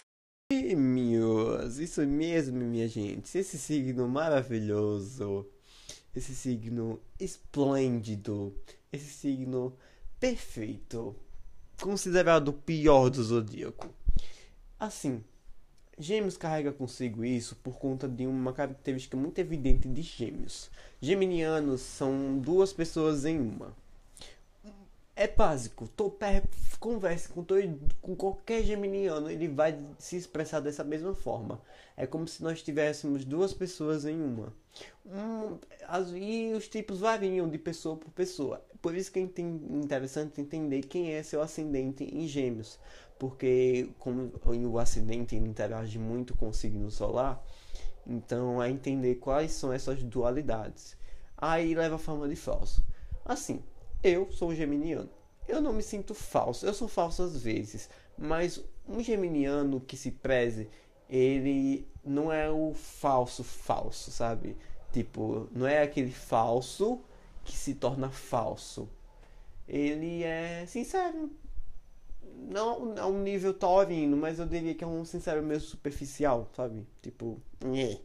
Gêmeos, 0.53 1.81
isso 1.81 2.01
mesmo, 2.07 2.59
minha 2.59 2.87
gente. 2.87 3.37
Esse 3.37 3.59
signo 3.59 4.07
maravilhoso, 4.07 5.49
esse 6.15 6.33
signo 6.33 7.01
esplêndido, 7.19 8.55
esse 8.93 9.11
signo 9.11 9.77
perfeito, 10.21 11.17
considerado 11.83 12.49
o 12.49 12.53
pior 12.53 13.11
do 13.11 13.21
zodíaco. 13.21 13.89
Assim, 14.79 15.25
Gêmeos 15.99 16.37
carrega 16.37 16.71
consigo 16.71 17.25
isso 17.25 17.57
por 17.57 17.81
conta 17.81 18.07
de 18.07 18.29
uma 18.29 18.53
característica 18.53 19.17
muito 19.17 19.41
evidente 19.41 19.89
de 19.89 20.03
Gêmeos. 20.03 20.71
Geminianos 21.01 21.81
são 21.81 22.39
duas 22.39 22.73
pessoas 22.73 23.25
em 23.25 23.41
uma 23.41 23.75
é 25.21 25.29
básico. 25.29 25.87
Tô, 25.87 26.11
converse 26.79 27.29
com, 27.29 27.45
todo, 27.45 27.79
com 28.01 28.17
qualquer 28.17 28.63
geminiano, 28.65 29.31
ele 29.31 29.49
vai 29.49 29.79
se 29.99 30.17
expressar 30.17 30.61
dessa 30.61 30.83
mesma 30.83 31.15
forma. 31.15 31.61
É 31.95 32.07
como 32.07 32.27
se 32.27 32.43
nós 32.43 32.63
tivéssemos 32.63 33.23
duas 33.27 33.53
pessoas 33.53 34.07
em 34.07 34.19
uma. 34.19 34.51
Um, 35.05 35.59
as, 35.87 36.11
e 36.15 36.55
os 36.57 36.69
tipos 36.69 37.01
variam 37.01 37.47
de 37.51 37.59
pessoa 37.59 37.97
por 37.97 38.11
pessoa. 38.13 38.65
Por 38.81 38.95
isso 38.95 39.13
que 39.13 39.19
é 39.19 39.23
interessante 39.23 40.41
entender 40.41 40.81
quem 40.85 41.13
é 41.13 41.23
seu 41.23 41.43
ascendente 41.43 42.03
em 42.05 42.27
gêmeos. 42.27 42.79
Porque 43.19 43.91
como 43.99 44.33
o 44.47 44.79
ascendente 44.79 45.37
interage 45.37 45.99
muito 45.99 46.35
com 46.35 46.49
o 46.49 46.55
signo 46.55 46.91
solar, 46.91 47.45
então 48.07 48.63
é 48.63 48.71
entender 48.71 49.17
quais 49.17 49.53
são 49.53 49.71
essas 49.71 50.03
dualidades. 50.03 50.97
Aí 51.37 51.75
leva 51.75 51.97
a 51.97 51.99
forma 51.99 52.27
de 52.27 52.37
falso. 52.37 52.83
Assim, 53.23 53.63
eu 54.03 54.31
sou 54.33 54.55
geminiano. 54.55 55.09
Eu 55.47 55.61
não 55.61 55.73
me 55.73 55.83
sinto 55.83 56.15
falso. 56.15 56.65
Eu 56.67 56.75
sou 56.75 56.89
falso 56.89 57.23
às 57.23 57.43
vezes. 57.43 57.89
Mas 58.17 58.63
um 58.89 59.03
geminiano 59.03 59.81
que 59.81 59.97
se 59.97 60.11
preze, 60.11 60.69
ele 61.09 61.87
não 62.05 62.33
é 62.33 62.51
o 62.51 62.73
falso 62.75 63.43
falso, 63.43 64.11
sabe? 64.11 64.57
Tipo, 64.93 65.49
não 65.53 65.67
é 65.67 65.83
aquele 65.83 66.11
falso 66.11 67.01
que 67.45 67.57
se 67.57 67.75
torna 67.75 68.11
falso. 68.11 68.89
Ele 69.67 70.23
é 70.23 70.65
sincero. 70.67 71.31
Não 72.49 72.95
a 72.99 73.07
um 73.07 73.23
nível 73.23 73.53
taurino, 73.53 74.17
mas 74.17 74.39
eu 74.39 74.47
diria 74.47 74.75
que 74.75 74.83
é 74.83 74.87
um 74.87 75.05
sincero 75.05 75.43
meio 75.43 75.61
superficial, 75.61 76.49
sabe? 76.57 76.87
Tipo, 77.03 77.41
nhê. 77.65 78.01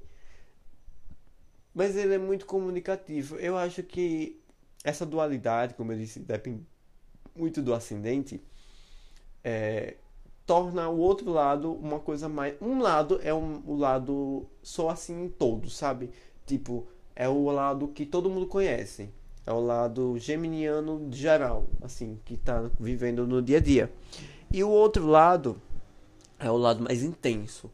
Mas 1.73 1.95
ele 1.95 2.15
é 2.15 2.17
muito 2.17 2.45
comunicativo. 2.45 3.37
Eu 3.37 3.57
acho 3.57 3.83
que 3.83 4.41
essa 4.85 5.03
dualidade, 5.03 5.73
como 5.73 5.91
eu 5.91 5.97
disse, 5.97 6.19
depende 6.19 6.63
muito 7.35 7.59
do 7.59 7.73
ascendente, 7.73 8.39
é, 9.43 9.95
torna 10.45 10.87
o 10.89 10.99
outro 10.99 11.31
lado 11.31 11.73
uma 11.73 11.99
coisa 11.99 12.29
mais. 12.29 12.55
Um 12.61 12.79
lado 12.79 13.19
é 13.23 13.33
um, 13.33 13.63
o 13.65 13.75
lado 13.75 14.45
só 14.61 14.89
assim 14.89 15.25
em 15.25 15.27
todo, 15.27 15.71
sabe? 15.71 16.11
Tipo, 16.45 16.87
é 17.15 17.27
o 17.27 17.49
lado 17.49 17.87
que 17.87 18.05
todo 18.05 18.29
mundo 18.29 18.45
conhece. 18.45 19.09
É 19.43 19.51
o 19.51 19.59
lado 19.59 20.17
geminiano 20.19 21.07
geral, 21.11 21.67
assim, 21.81 22.19
que 22.23 22.37
tá 22.37 22.69
vivendo 22.79 23.27
no 23.27 23.41
dia 23.41 23.57
a 23.57 23.61
dia. 23.61 23.91
E 24.51 24.63
o 24.63 24.69
outro 24.69 25.07
lado 25.07 25.59
é 26.39 26.49
o 26.49 26.57
lado 26.57 26.83
mais 26.83 27.03
intenso, 27.03 27.71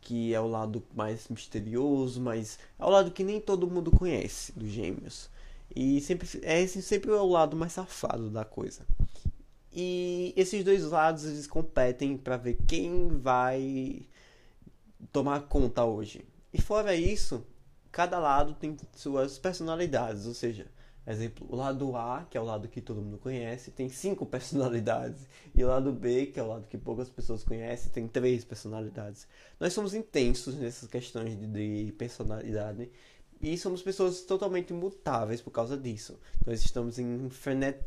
que 0.00 0.34
é 0.34 0.40
o 0.40 0.46
lado 0.46 0.82
mais 0.94 1.28
misterioso, 1.28 2.20
mas 2.20 2.58
é 2.78 2.84
o 2.84 2.90
lado 2.90 3.10
que 3.10 3.24
nem 3.24 3.40
todo 3.40 3.66
mundo 3.66 3.90
conhece 3.90 4.52
dos 4.52 4.68
gêmeos. 4.68 5.30
E 5.74 6.00
sempre 6.00 6.28
é 6.42 6.60
esse 6.60 6.82
sempre 6.82 7.10
é 7.10 7.14
o 7.14 7.26
lado 7.26 7.56
mais 7.56 7.72
safado 7.72 8.30
da 8.30 8.44
coisa. 8.44 8.86
E 9.72 10.34
esses 10.36 10.64
dois 10.64 10.84
lados 10.84 11.24
eles 11.24 11.46
competem 11.46 12.16
para 12.16 12.36
ver 12.36 12.58
quem 12.66 13.08
vai 13.08 14.06
tomar 15.12 15.42
conta 15.42 15.84
hoje. 15.84 16.24
E 16.52 16.60
fora 16.60 16.94
isso, 16.94 17.46
cada 17.92 18.18
lado 18.18 18.54
tem 18.54 18.76
suas 18.96 19.38
personalidades, 19.38 20.26
ou 20.26 20.34
seja, 20.34 20.66
exemplo, 21.06 21.46
o 21.48 21.56
lado 21.56 21.96
A, 21.96 22.26
que 22.28 22.36
é 22.36 22.40
o 22.40 22.44
lado 22.44 22.68
que 22.68 22.80
todo 22.80 23.00
mundo 23.00 23.18
conhece, 23.18 23.70
tem 23.70 23.88
cinco 23.88 24.26
personalidades, 24.26 25.26
e 25.54 25.62
o 25.62 25.68
lado 25.68 25.92
B, 25.92 26.26
que 26.26 26.40
é 26.40 26.42
o 26.42 26.48
lado 26.48 26.66
que 26.66 26.76
poucas 26.76 27.08
pessoas 27.08 27.44
conhecem, 27.44 27.92
tem 27.92 28.08
três 28.08 28.44
personalidades. 28.44 29.26
Nós 29.58 29.72
somos 29.72 29.94
intensos 29.94 30.56
nessas 30.56 30.88
questões 30.88 31.38
de, 31.38 31.46
de 31.46 31.92
personalidade 31.92 32.90
e 33.40 33.56
somos 33.56 33.82
pessoas 33.82 34.20
totalmente 34.22 34.72
mutáveis 34.72 35.40
por 35.40 35.50
causa 35.50 35.76
disso. 35.76 36.18
Nós 36.46 36.60
estamos 36.60 36.98
em 36.98 37.30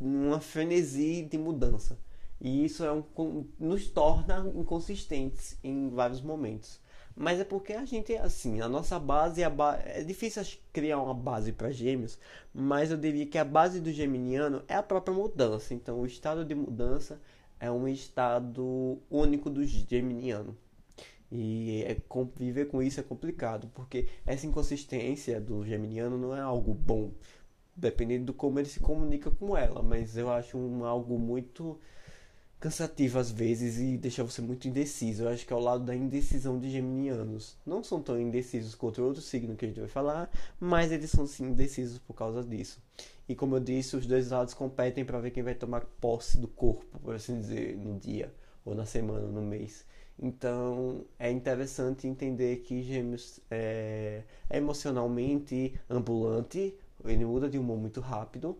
uma 0.00 0.40
frenesi 0.40 1.22
de 1.22 1.38
mudança. 1.38 1.98
E 2.40 2.64
isso 2.64 2.84
é 2.84 2.92
um, 2.92 3.46
nos 3.58 3.88
torna 3.88 4.50
inconsistentes 4.54 5.56
em 5.62 5.88
vários 5.90 6.20
momentos. 6.20 6.80
Mas 7.16 7.38
é 7.38 7.44
porque 7.44 7.72
a 7.72 7.84
gente 7.84 8.12
é 8.12 8.20
assim, 8.20 8.60
a 8.60 8.68
nossa 8.68 8.98
base 8.98 9.42
é, 9.42 9.48
ba 9.48 9.80
é 9.84 10.02
difícil 10.02 10.42
criar 10.72 11.00
uma 11.00 11.14
base 11.14 11.52
para 11.52 11.70
gêmeos, 11.70 12.18
mas 12.52 12.90
eu 12.90 12.96
diria 12.96 13.24
que 13.24 13.38
a 13.38 13.44
base 13.44 13.80
do 13.80 13.92
geminiano 13.92 14.64
é 14.66 14.74
a 14.74 14.82
própria 14.82 15.14
mudança. 15.14 15.72
Então, 15.72 16.00
o 16.00 16.06
estado 16.06 16.44
de 16.44 16.54
mudança 16.56 17.20
é 17.60 17.70
um 17.70 17.86
estado 17.86 18.98
único 19.08 19.48
do 19.48 19.64
geminiano. 19.64 20.56
E 21.30 21.82
é, 21.86 21.96
conviver 22.08 22.66
com 22.66 22.82
isso 22.82 23.00
é 23.00 23.02
complicado, 23.02 23.68
porque 23.74 24.08
essa 24.24 24.46
inconsistência 24.46 25.40
do 25.40 25.64
geminiano 25.64 26.16
não 26.16 26.36
é 26.36 26.40
algo 26.40 26.72
bom, 26.74 27.10
dependendo 27.74 28.32
de 28.32 28.32
como 28.32 28.58
ele 28.58 28.68
se 28.68 28.80
comunica 28.80 29.30
com 29.30 29.56
ela, 29.56 29.82
mas 29.82 30.16
eu 30.16 30.30
acho 30.30 30.56
um, 30.56 30.84
algo 30.84 31.18
muito 31.18 31.78
cansativo 32.60 33.18
às 33.18 33.30
vezes 33.30 33.78
e 33.78 33.98
deixa 33.98 34.24
você 34.24 34.40
muito 34.40 34.66
indeciso. 34.66 35.24
Eu 35.24 35.28
acho 35.28 35.46
que 35.46 35.52
é 35.52 35.56
o 35.56 35.60
lado 35.60 35.84
da 35.84 35.94
indecisão 35.94 36.58
de 36.58 36.70
geminianos. 36.70 37.56
Não 37.66 37.82
são 37.82 38.00
tão 38.00 38.18
indecisos 38.18 38.74
quanto 38.74 39.02
outro 39.02 39.20
signo 39.20 39.54
que 39.56 39.64
a 39.64 39.68
gente 39.68 39.80
vai 39.80 39.88
falar, 39.88 40.30
mas 40.58 40.90
eles 40.90 41.10
são 41.10 41.26
sim 41.26 41.44
indecisos 41.44 41.98
por 41.98 42.14
causa 42.14 42.42
disso. 42.42 42.80
E 43.28 43.34
como 43.34 43.56
eu 43.56 43.60
disse, 43.60 43.96
os 43.96 44.06
dois 44.06 44.30
lados 44.30 44.54
competem 44.54 45.04
para 45.04 45.18
ver 45.18 45.30
quem 45.30 45.42
vai 45.42 45.54
tomar 45.54 45.84
posse 46.00 46.38
do 46.38 46.48
corpo, 46.48 46.98
por 47.00 47.14
assim 47.14 47.40
dizer, 47.40 47.76
no 47.76 47.98
dia, 47.98 48.32
ou 48.64 48.74
na 48.74 48.86
semana, 48.86 49.26
no 49.26 49.42
mês. 49.42 49.84
Então 50.18 51.04
é 51.18 51.30
interessante 51.30 52.06
entender 52.06 52.58
que 52.58 52.82
Gêmeos 52.82 53.40
é, 53.50 54.22
é 54.48 54.56
emocionalmente 54.56 55.74
ambulante, 55.90 56.74
ele 57.04 57.24
muda 57.24 57.48
de 57.48 57.58
humor 57.58 57.76
muito 57.76 58.00
rápido 58.00 58.56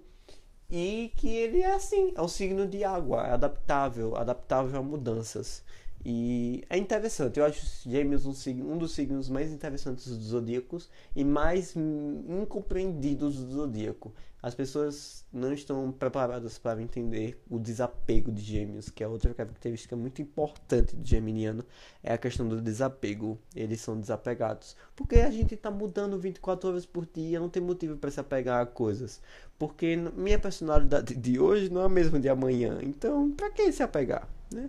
e 0.71 1.13
que 1.17 1.29
ele 1.29 1.63
é 1.63 1.75
assim, 1.75 2.13
é 2.17 2.23
um 2.23 2.29
signo 2.29 2.67
de 2.67 2.85
água, 2.85 3.27
é 3.27 3.31
adaptável, 3.33 4.17
adaptável 4.17 4.81
a 4.81 4.83
mudanças. 4.83 5.63
E 6.05 6.63
é 6.69 6.77
interessante, 6.77 7.39
eu 7.39 7.47
acho 7.47 7.89
Gêmeos 7.89 8.27
um, 8.27 8.73
um 8.73 8.77
dos 8.77 8.93
signos 8.93 9.31
mais 9.31 9.51
interessantes 9.53 10.07
dos 10.07 10.27
zodíacos 10.27 10.91
e 11.17 11.25
mais 11.25 11.75
incompreendidos 11.77 13.37
do 13.43 13.53
zodíaco. 13.53 14.13
As 14.45 14.55
pessoas 14.55 15.25
não 15.33 15.55
estão 15.55 15.91
preparadas 15.91 16.59
para 16.59 16.83
entender 16.83 17.43
o 17.49 17.59
desapego 17.59 18.31
de 18.31 18.43
Gêmeos, 18.43 18.91
que 18.91 19.03
é 19.03 19.09
outra 19.09 19.33
característica 19.33 19.97
muito 19.97 20.21
importante 20.21 20.95
do 20.95 21.03
geminiano, 21.03 21.65
é 22.03 22.13
a 22.13 22.19
questão 22.19 22.47
do 22.47 22.61
desapego. 22.61 23.39
Eles 23.57 23.81
são 23.81 23.99
desapegados. 23.99 24.77
Porque 24.95 25.21
a 25.21 25.31
gente 25.31 25.55
está 25.55 25.71
mudando 25.71 26.19
24 26.19 26.69
horas 26.69 26.85
por 26.85 27.07
dia, 27.07 27.41
não 27.41 27.49
tem 27.49 27.63
motivo 27.63 27.97
para 27.97 28.11
se 28.11 28.21
apegar 28.21 28.61
a 28.61 28.67
coisas. 28.67 29.19
Porque 29.59 29.97
minha 29.97 30.39
personalidade 30.39 31.15
de 31.15 31.41
hoje 31.41 31.71
não 31.71 31.81
é 31.81 31.87
a 31.87 31.89
mesma 31.89 32.21
de 32.21 32.29
amanhã. 32.29 32.81
Então, 32.83 33.31
para 33.31 33.49
que 33.49 33.73
se 33.73 33.83
apegar, 33.83 34.29
né? 34.53 34.69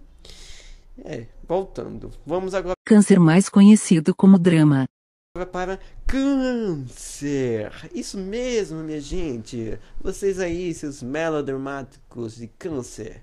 É, 1.04 1.28
voltando. 1.46 2.12
Vamos 2.26 2.54
agora. 2.54 2.76
Câncer 2.86 3.20
mais 3.20 3.50
conhecido 3.50 4.16
como 4.16 4.40
drama. 4.40 4.86
Para 5.52 5.78
câncer. 6.08 7.70
Isso 7.94 8.18
mesmo, 8.18 8.82
minha 8.82 9.02
gente. 9.02 9.78
Vocês 10.00 10.40
aí, 10.40 10.74
seus 10.74 11.04
melodramáticos 11.04 12.38
de 12.38 12.48
câncer. 12.48 13.22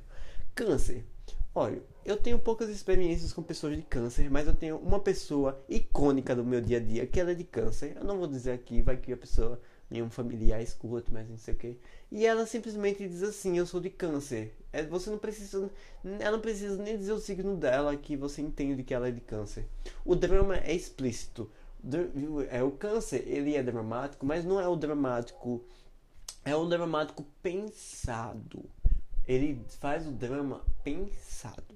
Câncer. 0.54 1.06
Olha, 1.54 1.82
eu 2.04 2.18
tenho 2.18 2.38
poucas 2.38 2.68
experiências 2.68 3.32
com 3.32 3.42
pessoas 3.42 3.78
de 3.78 3.82
câncer, 3.82 4.30
mas 4.30 4.46
eu 4.46 4.54
tenho 4.54 4.76
uma 4.76 5.00
pessoa 5.00 5.64
icônica 5.70 6.36
do 6.36 6.44
meu 6.44 6.60
dia 6.60 6.76
a 6.76 6.80
dia 6.80 7.06
que 7.06 7.18
ela 7.18 7.30
é 7.30 7.34
de 7.34 7.44
câncer. 7.44 7.96
Eu 7.96 8.04
não 8.04 8.18
vou 8.18 8.26
dizer 8.26 8.52
aqui, 8.52 8.82
vai 8.82 8.98
que 8.98 9.10
a 9.10 9.16
pessoa 9.16 9.58
nenhum 9.88 10.10
familiar 10.10 10.62
escuta, 10.62 11.10
mas 11.10 11.26
não 11.26 11.38
sei 11.38 11.54
o 11.54 11.56
que. 11.56 11.78
E 12.10 12.26
ela 12.26 12.44
simplesmente 12.44 13.08
diz 13.08 13.22
assim: 13.22 13.56
Eu 13.56 13.64
sou 13.64 13.80
de 13.80 13.88
câncer. 13.88 14.54
É, 14.70 14.82
você 14.82 15.08
não 15.08 15.16
precisa. 15.16 15.70
Ela 16.20 16.32
não 16.32 16.40
precisa 16.40 16.76
nem 16.76 16.98
dizer 16.98 17.12
o 17.12 17.18
signo 17.18 17.56
dela 17.56 17.96
que 17.96 18.18
você 18.18 18.42
entende 18.42 18.82
que 18.82 18.92
ela 18.92 19.08
é 19.08 19.10
de 19.10 19.22
câncer. 19.22 19.66
O 20.04 20.14
drama 20.14 20.58
é 20.58 20.74
explícito. 20.74 21.50
É 22.50 22.62
o 22.62 22.70
câncer, 22.70 23.24
ele 23.26 23.56
é 23.56 23.62
dramático, 23.62 24.24
mas 24.24 24.44
não 24.44 24.60
é 24.60 24.68
o 24.68 24.76
dramático. 24.76 25.64
É 26.44 26.56
um 26.56 26.68
dramático 26.68 27.24
pensado. 27.42 28.64
Ele 29.26 29.64
faz 29.80 30.06
o 30.06 30.12
drama 30.12 30.64
pensado. 30.82 31.74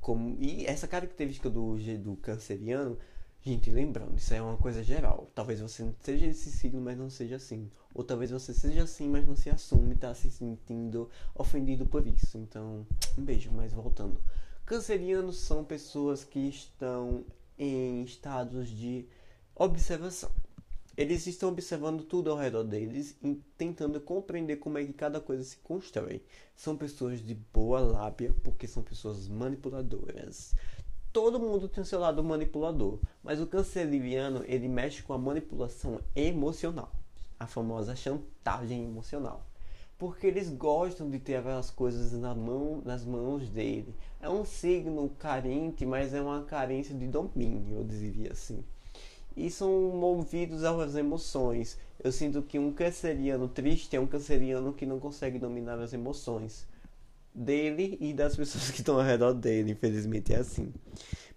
Como, 0.00 0.36
e 0.40 0.66
essa 0.66 0.88
característica 0.88 1.48
do, 1.48 1.76
do 1.98 2.16
canceriano 2.16 2.98
Gente, 3.44 3.72
lembrando, 3.72 4.16
isso 4.16 4.32
é 4.32 4.40
uma 4.40 4.56
coisa 4.56 4.84
geral. 4.84 5.28
Talvez 5.34 5.60
você 5.60 5.92
seja 6.00 6.26
esse 6.26 6.48
signo, 6.48 6.80
mas 6.80 6.96
não 6.96 7.10
seja 7.10 7.34
assim. 7.34 7.68
Ou 7.92 8.04
talvez 8.04 8.30
você 8.30 8.54
seja 8.54 8.84
assim, 8.84 9.08
mas 9.08 9.26
não 9.26 9.34
se 9.34 9.50
assume 9.50 9.96
tá 9.96 10.14
se 10.14 10.30
sentindo 10.30 11.10
ofendido 11.34 11.84
por 11.84 12.06
isso. 12.06 12.38
Então, 12.38 12.86
um 13.18 13.24
beijo, 13.24 13.50
mas 13.50 13.72
voltando. 13.72 14.20
Cancerianos 14.64 15.40
são 15.40 15.64
pessoas 15.64 16.22
que 16.22 16.38
estão 16.38 17.24
em 17.58 18.04
estados 18.04 18.68
de 18.68 19.08
observação. 19.54 20.30
Eles 20.96 21.26
estão 21.26 21.48
observando 21.48 22.04
tudo 22.04 22.30
ao 22.30 22.36
redor 22.36 22.64
deles 22.64 23.16
e 23.22 23.34
tentando 23.56 24.00
compreender 24.00 24.56
como 24.56 24.76
é 24.76 24.84
que 24.84 24.92
cada 24.92 25.20
coisa 25.20 25.42
se 25.42 25.56
constrói. 25.58 26.22
São 26.54 26.76
pessoas 26.76 27.24
de 27.24 27.34
boa 27.34 27.80
lábia, 27.80 28.34
porque 28.42 28.66
são 28.66 28.82
pessoas 28.82 29.26
manipuladoras 29.28 30.54
todo 31.12 31.38
mundo 31.38 31.68
tem 31.68 31.82
o 31.82 31.86
seu 31.86 32.00
lado 32.00 32.24
manipulador, 32.24 32.98
mas 33.22 33.38
o 33.38 33.46
canceriano 33.46 34.42
ele 34.46 34.66
mexe 34.66 35.02
com 35.02 35.12
a 35.12 35.18
manipulação 35.18 36.00
emocional, 36.16 36.90
a 37.38 37.46
famosa 37.46 37.94
chantagem 37.94 38.84
emocional, 38.84 39.44
porque 39.98 40.26
eles 40.26 40.48
gostam 40.48 41.10
de 41.10 41.18
ter 41.18 41.36
aquelas 41.36 41.70
coisas 41.70 42.12
na 42.12 42.34
mão, 42.34 42.80
nas 42.82 43.04
mãos 43.04 43.50
dele. 43.50 43.94
É 44.20 44.28
um 44.28 44.44
signo 44.44 45.10
carente, 45.18 45.84
mas 45.84 46.14
é 46.14 46.22
uma 46.22 46.44
carência 46.44 46.94
de 46.94 47.06
domínio, 47.06 47.76
eu 47.76 47.84
diria 47.84 48.32
assim. 48.32 48.64
E 49.36 49.50
são 49.50 49.70
movidos 49.90 50.64
às 50.64 50.94
emoções. 50.94 51.78
Eu 52.02 52.12
sinto 52.12 52.42
que 52.42 52.58
um 52.58 52.72
canceriano 52.72 53.48
triste 53.48 53.96
é 53.96 54.00
um 54.00 54.06
canceriano 54.06 54.72
que 54.72 54.84
não 54.84 54.98
consegue 54.98 55.38
dominar 55.38 55.78
as 55.78 55.92
emoções 55.92 56.66
dele 57.34 57.96
e 58.00 58.12
das 58.12 58.36
pessoas 58.36 58.70
que 58.70 58.80
estão 58.80 58.96
ao 58.96 59.04
redor 59.04 59.32
dele, 59.32 59.72
infelizmente 59.72 60.34
é 60.34 60.38
assim. 60.38 60.72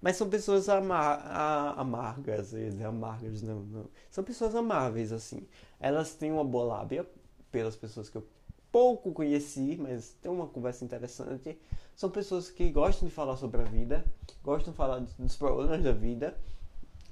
Mas 0.01 0.17
são 0.17 0.29
pessoas 0.29 0.67
amar 0.69 1.75
amargas, 1.77 2.53
amargas, 2.85 3.41
não, 3.41 3.61
não. 3.61 3.85
São 4.11 4.23
pessoas 4.23 4.53
amáveis, 4.53 5.11
assim. 5.11 5.47
Elas 5.79 6.13
têm 6.13 6.31
uma 6.31 6.43
boa 6.43 6.65
lábia, 6.65 7.07
pelas 7.51 7.75
pessoas 7.75 8.09
que 8.09 8.17
eu 8.17 8.27
pouco 8.71 9.13
conheci, 9.13 9.77
mas 9.79 10.13
tem 10.21 10.29
uma 10.29 10.47
conversa 10.47 10.83
interessante. 10.83 11.57
São 11.95 12.09
pessoas 12.09 12.51
que 12.51 12.69
gostam 12.69 13.07
de 13.07 13.13
falar 13.15 13.37
sobre 13.37 13.61
a 13.61 13.63
vida, 13.63 14.03
gostam 14.43 14.73
de 14.73 14.77
falar 14.77 14.99
dos 14.99 15.37
problemas 15.37 15.81
da 15.81 15.93
vida, 15.93 16.37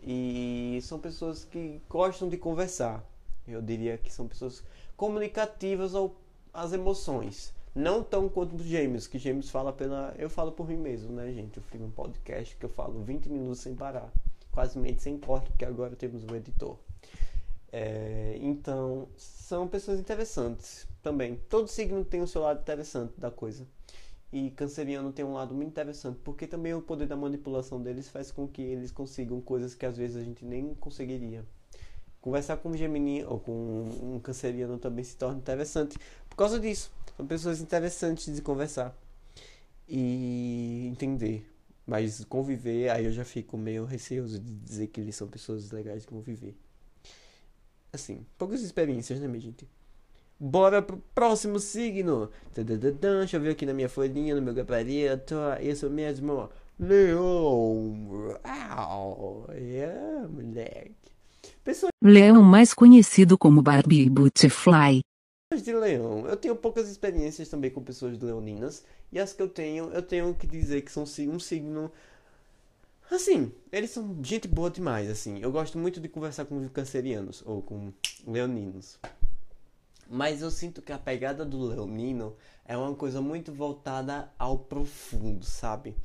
e 0.06 0.80
são 0.82 1.00
pessoas 1.00 1.46
que 1.46 1.82
gostam 1.90 2.30
de 2.30 2.38
conversar. 2.38 3.04
Eu 3.48 3.62
diria 3.62 3.98
que 3.98 4.12
são 4.12 4.28
pessoas 4.28 4.64
comunicativas 4.96 5.96
ao, 5.96 6.16
às 6.54 6.74
emoções. 6.74 7.54
Não 7.76 8.04
tão 8.04 8.30
quanto 8.30 8.56
os 8.56 8.64
gêmeos, 8.64 9.08
que 9.08 9.18
gêmeos 9.18 9.50
fala 9.50 9.74
pela. 9.74 10.14
Eu 10.18 10.30
falo 10.30 10.52
por 10.52 10.68
mim 10.68 10.78
mesmo, 10.78 11.12
né, 11.12 11.32
gente? 11.34 11.58
Eu 11.58 11.64
fiz 11.64 11.82
um 11.82 11.90
podcast 11.90 12.56
que 12.56 12.66
eu 12.66 12.70
falo 12.70 13.02
20 13.02 13.28
minutos 13.30 13.60
sem 13.60 13.76
parar. 13.76 14.12
Quase 14.52 14.80
sem 15.00 15.18
corte, 15.18 15.50
porque 15.50 15.66
agora 15.66 15.96
temos 15.96 16.24
um 16.24 16.36
editor. 16.36 16.78
É, 17.72 18.38
então, 18.40 19.08
são 19.18 19.68
pessoas 19.68 20.00
interessantes 20.00 20.88
também. 21.02 21.40
Todo 21.50 21.68
signo 21.68 22.06
tem 22.06 22.22
o 22.22 22.28
seu 22.28 22.44
lado 22.44 22.62
interessante 22.62 23.20
da 23.20 23.32
coisa. 23.32 23.66
E 24.34 24.50
canceriano 24.50 25.14
tem 25.14 25.24
um 25.24 25.34
lado 25.34 25.54
muito 25.54 25.70
interessante, 25.70 26.18
porque 26.24 26.48
também 26.48 26.74
o 26.74 26.82
poder 26.82 27.06
da 27.06 27.16
manipulação 27.16 27.80
deles 27.80 28.10
faz 28.10 28.32
com 28.32 28.48
que 28.48 28.64
eles 28.64 28.92
consigam 28.92 29.40
coisas 29.40 29.76
que 29.76 29.86
às 29.86 29.96
vezes 29.96 30.18
a 30.18 30.24
gente 30.24 30.44
nem 30.44 30.74
conseguiria. 30.74 31.46
Conversar 32.20 32.58
com 32.58 32.70
um 32.70 32.76
gemini 32.76 33.24
ou 33.26 33.40
com 33.40 33.52
um 34.02 34.20
canceriano 34.20 34.80
também 34.80 35.04
se 35.06 35.16
torna 35.16 35.38
interessante 35.38 36.00
por 36.28 36.36
causa 36.36 36.60
disso. 36.60 36.92
São 37.16 37.28
pessoas 37.28 37.62
interessantes 37.62 38.34
de 38.34 38.42
conversar 38.42 38.98
e 39.88 40.88
entender. 40.92 41.48
Mas 41.86 42.26
conviver, 42.26 42.90
aí 42.90 43.06
eu 43.06 43.12
já 43.12 43.24
fico 43.24 43.56
meio 43.56 43.86
receoso 43.86 44.40
de 44.40 44.56
dizer 44.56 44.88
que 44.88 45.00
eles 45.00 45.16
são 45.16 45.28
pessoas 45.28 45.70
legais 45.70 46.02
de 46.02 46.08
conviver. 46.08 46.56
Assim, 47.92 48.26
poucas 48.36 48.64
experiências, 48.64 49.20
né, 49.20 49.28
minha 49.28 49.42
gente? 49.42 49.68
Bora 50.40 50.82
pro 50.82 51.02
próximo 51.14 51.60
signo. 51.60 52.30
Deixa 52.54 53.38
eu 53.38 53.42
ver 53.42 53.52
aqui 53.52 53.66
na 53.66 53.74
minha 53.74 53.90
folhinha, 53.90 54.36
no 54.36 54.42
meu 54.42 54.54
gabarito. 54.54 55.36
Isso 55.62 55.90
mesmo. 55.90 56.50
Leão. 56.80 58.40
Uau. 58.46 59.48
Yeah, 59.52 60.28
moleque. 60.28 60.96
Pessoas... 61.64 61.92
Leão 62.04 62.42
mais 62.42 62.74
conhecido 62.74 63.38
como 63.38 63.62
Barbie 63.62 64.10
Butterfly. 64.10 65.02
De 65.56 65.74
leão. 65.74 66.28
Eu 66.28 66.36
tenho 66.36 66.56
poucas 66.56 66.90
experiências 66.90 67.48
também 67.48 67.70
com 67.70 67.82
pessoas 67.82 68.20
leoninas. 68.20 68.84
E 69.12 69.20
as 69.20 69.34
que 69.34 69.42
eu 69.42 69.48
tenho, 69.48 69.90
eu 69.92 70.02
tenho 70.02 70.34
que 70.34 70.48
dizer 70.48 70.82
que 70.82 70.92
são 70.92 71.04
um 71.04 71.40
signo 71.40 71.92
Assim, 73.14 73.52
eles 73.72 73.92
são 73.92 74.18
gente 74.24 74.48
boa 74.48 74.72
demais, 74.72 75.08
assim. 75.10 75.38
Eu 75.40 75.52
gosto 75.52 75.78
muito 75.78 76.00
de 76.00 76.10
conversar 76.10 76.46
com 76.46 76.68
cancerianos 76.70 77.44
ou 77.46 77.62
com 77.62 77.94
leoninos. 78.26 78.98
Mas 80.10 80.42
eu 80.42 80.52
sinto 80.52 80.82
que 80.82 80.92
a 80.92 80.98
pegada 80.98 81.46
do 81.46 81.62
leonino 81.64 82.36
é 82.66 82.78
uma 82.78 82.94
coisa 82.96 83.22
muito 83.22 83.54
voltada 83.54 84.32
ao 84.38 84.60
profundo, 84.60 85.46
sabe? 85.46 85.96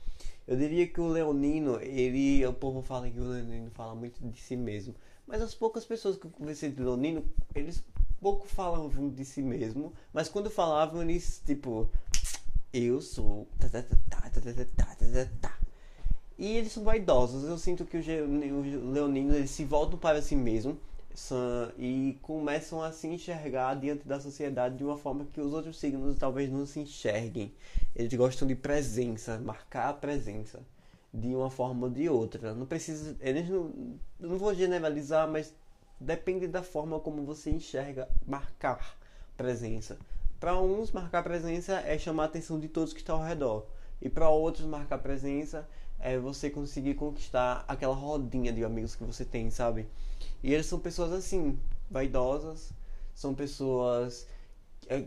Eu 0.47 0.57
diria 0.57 0.87
que 0.87 1.01
o 1.01 1.09
leonino, 1.09 1.81
ele, 1.81 2.45
o 2.47 2.53
povo 2.53 2.81
fala 2.81 3.11
que 3.11 3.21
o 3.21 3.25
leonino 3.25 3.71
fala 3.71 3.95
muito 3.95 4.19
de 4.27 4.41
si 4.41 4.57
mesmo, 4.57 4.95
mas 5.27 5.43
as 5.43 5.55
poucas 5.55 5.85
pessoas 5.85 6.17
que 6.17 6.27
eu 6.27 6.31
conversei 6.31 6.71
de 6.71 6.83
leonino, 6.83 7.25
eles 7.55 7.85
pouco 8.21 8.47
falavam 8.47 9.09
de 9.11 9.25
si 9.25 9.43
mesmo, 9.43 9.93
mas 10.13 10.29
quando 10.29 10.51
falavam 10.51 11.03
eles 11.03 11.43
tipo 11.45 11.89
eu 12.73 13.01
sou 13.01 13.47
e 16.39 16.57
eles 16.57 16.73
são 16.73 16.85
vaidosos. 16.85 17.45
Eu 17.45 17.59
sinto 17.59 17.85
que 17.85 17.97
o 17.97 18.93
leonino 18.93 19.35
eles 19.35 19.51
se 19.51 19.65
voltam 19.65 19.99
para 19.99 20.23
si 20.23 20.37
mesmo 20.37 20.79
e 21.79 22.19
começam 22.23 22.83
a 22.83 22.93
se 22.93 23.07
enxergar 23.07 23.75
diante 23.75 24.07
da 24.07 24.21
sociedade 24.21 24.77
de 24.77 24.85
uma 24.85 24.97
forma 24.97 25.27
que 25.33 25.41
os 25.41 25.53
outros 25.53 25.79
signos 25.79 26.19
talvez 26.19 26.51
não 26.51 26.67
se 26.67 26.81
enxerguem. 26.81 27.53
Eles 27.95 28.13
gostam 28.15 28.47
de 28.47 28.55
presença, 28.55 29.39
marcar 29.39 29.89
a 29.89 29.93
presença 29.93 30.61
de 31.13 31.29
uma 31.35 31.51
forma 31.51 31.87
ou 31.87 31.93
de 31.93 32.09
outra. 32.09 32.55
Não 32.55 32.67
precisa, 32.67 33.17
eles 33.21 33.49
não, 33.49 33.73
não 34.19 34.39
vou 34.39 34.55
generalizar, 34.55 35.29
mas 35.29 35.53
depende 36.01 36.47
da 36.47 36.63
forma 36.63 37.01
como 37.01 37.25
você 37.25 37.51
enxerga 37.51 38.09
marcar 38.27 38.97
presença. 39.37 39.99
Para 40.39 40.61
uns, 40.61 40.93
marcar 40.93 41.23
presença 41.23 41.81
é 41.81 41.99
chamar 41.99 42.25
a 42.25 42.27
atenção 42.27 42.61
de 42.61 42.69
todos 42.69 42.93
que 42.93 43.01
estão 43.01 43.17
ao 43.17 43.27
redor. 43.27 43.67
E 44.01 44.09
para 44.09 44.29
outros, 44.29 44.67
marcar 44.67 44.99
presença 44.99 45.69
é 46.01 46.19
você 46.19 46.51
conseguir 46.51 46.95
conquistar 46.95 47.65
aquela 47.67 47.95
rodinha 47.95 48.53
de 48.53 48.65
amigos 48.65 48.95
que 48.95 49.05
você 49.05 49.25
tem, 49.25 49.51
sabe? 49.51 49.87
E 50.43 50.53
eles 50.53 50.67
são 50.67 50.79
pessoas 50.79 51.13
assim, 51.13 51.59
vaidosas, 51.91 52.73
são 53.15 53.35
pessoas 53.35 54.27
é, 54.89 55.05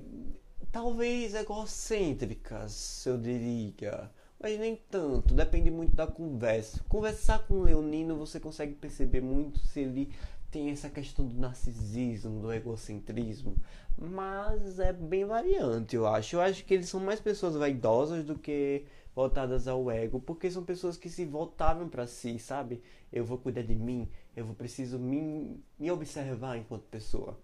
talvez 0.72 1.36
egocêntricas, 1.36 3.06
eu 3.06 3.18
diria. 3.18 4.10
Mas 4.40 4.60
nem 4.60 4.76
tanto, 4.90 5.34
depende 5.36 5.70
muito 5.70 5.96
da 5.96 6.08
conversa. 6.08 6.84
Conversar 6.90 7.46
com 7.46 7.56
o 7.56 7.64
Leonino, 7.64 8.18
você 8.18 8.40
consegue 8.40 8.74
perceber 8.74 9.22
muito 9.22 9.60
se 9.60 9.82
ele 9.82 10.12
tem 10.50 10.70
essa 10.70 10.90
questão 10.90 11.28
do 11.28 11.40
narcisismo, 11.40 12.42
do 12.42 12.52
egocentrismo. 12.52 13.56
Mas 13.98 14.80
é 14.80 14.92
bem 14.92 15.26
variante, 15.26 15.96
eu 15.96 16.08
acho. 16.08 16.38
Eu 16.38 16.42
acho 16.42 16.66
que 16.66 16.74
eles 16.74 16.90
são 16.90 17.00
mais 17.00 17.20
pessoas 17.20 17.56
vaidosas 17.56 18.26
do 18.26 18.38
que 18.38 18.86
voltadas 19.16 19.68
ao 19.68 19.90
ego, 19.92 20.20
porque 20.20 20.50
são 20.50 20.64
pessoas 20.64 20.98
que 20.98 21.10
se 21.10 21.26
voltavam 21.26 21.90
para 21.90 22.08
si, 22.08 22.40
sabe? 22.40 22.82
Eu 23.12 23.26
vou 23.26 23.38
cuidar 23.38 23.64
de 23.64 23.76
mim, 23.76 24.08
eu 24.36 24.46
vou 24.46 24.56
preciso 24.56 24.98
me, 24.98 25.60
me 25.78 25.92
observar 25.92 26.58
enquanto 26.58 26.84
pessoa. 26.84 27.38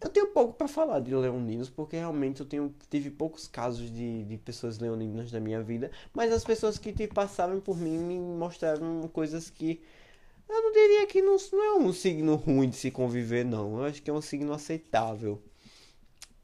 Eu 0.00 0.10
tenho 0.10 0.26
pouco 0.28 0.52
para 0.52 0.68
falar 0.68 1.00
de 1.00 1.14
leoninos, 1.14 1.70
porque 1.70 1.96
realmente 1.96 2.40
eu 2.40 2.46
tenho, 2.46 2.74
tive 2.90 3.10
poucos 3.10 3.48
casos 3.48 3.90
de, 3.90 4.24
de 4.24 4.36
pessoas 4.36 4.78
leoninas 4.78 5.32
na 5.32 5.40
minha 5.40 5.62
vida, 5.62 5.90
mas 6.12 6.30
as 6.30 6.44
pessoas 6.44 6.78
que 6.78 6.92
te 6.92 7.06
passaram 7.06 7.58
por 7.60 7.76
mim 7.76 7.98
me 7.98 8.20
mostraram 8.20 9.08
coisas 9.08 9.48
que 9.48 9.80
eu 10.46 10.62
não 10.62 10.72
diria 10.72 11.06
que 11.06 11.22
não, 11.22 11.36
não 11.52 11.64
é 11.64 11.78
um 11.78 11.92
signo 11.92 12.36
ruim 12.36 12.68
de 12.68 12.76
se 12.76 12.90
conviver, 12.90 13.44
não. 13.44 13.78
Eu 13.78 13.84
acho 13.84 14.02
que 14.02 14.10
é 14.10 14.12
um 14.12 14.20
signo 14.20 14.52
aceitável 14.52 15.42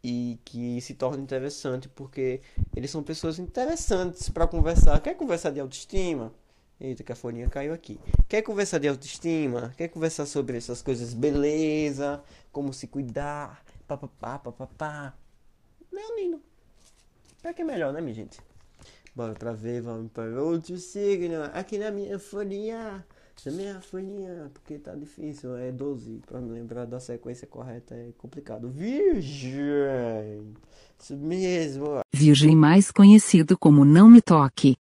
e 0.02 0.38
que 0.44 0.80
se 0.80 0.94
torna 0.94 1.22
interessante 1.22 1.88
porque 1.88 2.40
eles 2.74 2.90
são 2.90 3.02
pessoas 3.02 3.38
interessantes 3.38 4.28
para 4.28 4.46
conversar. 4.46 5.00
Quer 5.00 5.14
conversar 5.14 5.50
de 5.50 5.60
autoestima? 5.60 6.32
Eita, 6.80 7.04
que 7.04 7.12
a 7.12 7.16
folhinha 7.16 7.48
caiu 7.48 7.74
aqui. 7.74 8.00
Quer 8.26 8.40
conversar 8.42 8.78
de 8.78 8.88
autoestima? 8.88 9.74
Quer 9.76 9.88
conversar 9.88 10.24
sobre 10.24 10.56
essas 10.56 10.80
coisas, 10.80 11.12
beleza, 11.12 12.22
como 12.50 12.72
se 12.72 12.86
cuidar, 12.86 13.62
papapá, 13.86 14.38
papapá. 14.38 15.14
Leonino. 15.92 16.40
Pra 17.42 17.52
que 17.52 17.60
é 17.60 17.64
melhor, 17.64 17.92
né, 17.92 18.00
minha 18.00 18.14
gente? 18.14 18.40
Bora 19.14 19.34
pra 19.34 19.52
ver, 19.52 19.82
vamos 19.82 20.10
para 20.12 20.42
outro 20.42 20.78
signo. 20.78 21.42
Aqui 21.52 21.76
na 21.76 21.90
minha 21.90 22.18
folhinha. 22.18 23.04
Na 23.46 23.52
minha 23.52 23.80
folhinha, 23.80 24.50
porque 24.52 24.78
tá 24.78 24.94
difícil. 24.94 25.56
É 25.56 25.72
12. 25.72 26.20
Pra 26.26 26.40
me 26.40 26.50
lembrar 26.50 26.84
da 26.84 27.00
sequência 27.00 27.46
correta 27.46 27.94
é 27.94 28.12
complicado. 28.18 28.68
Virgem. 28.68 30.54
Isso 30.98 31.16
mesmo. 31.16 32.00
Virgem 32.12 32.54
mais 32.54 32.90
conhecido 32.90 33.56
como 33.56 33.84
Não 33.84 34.10
Me 34.10 34.20
Toque. 34.20 34.76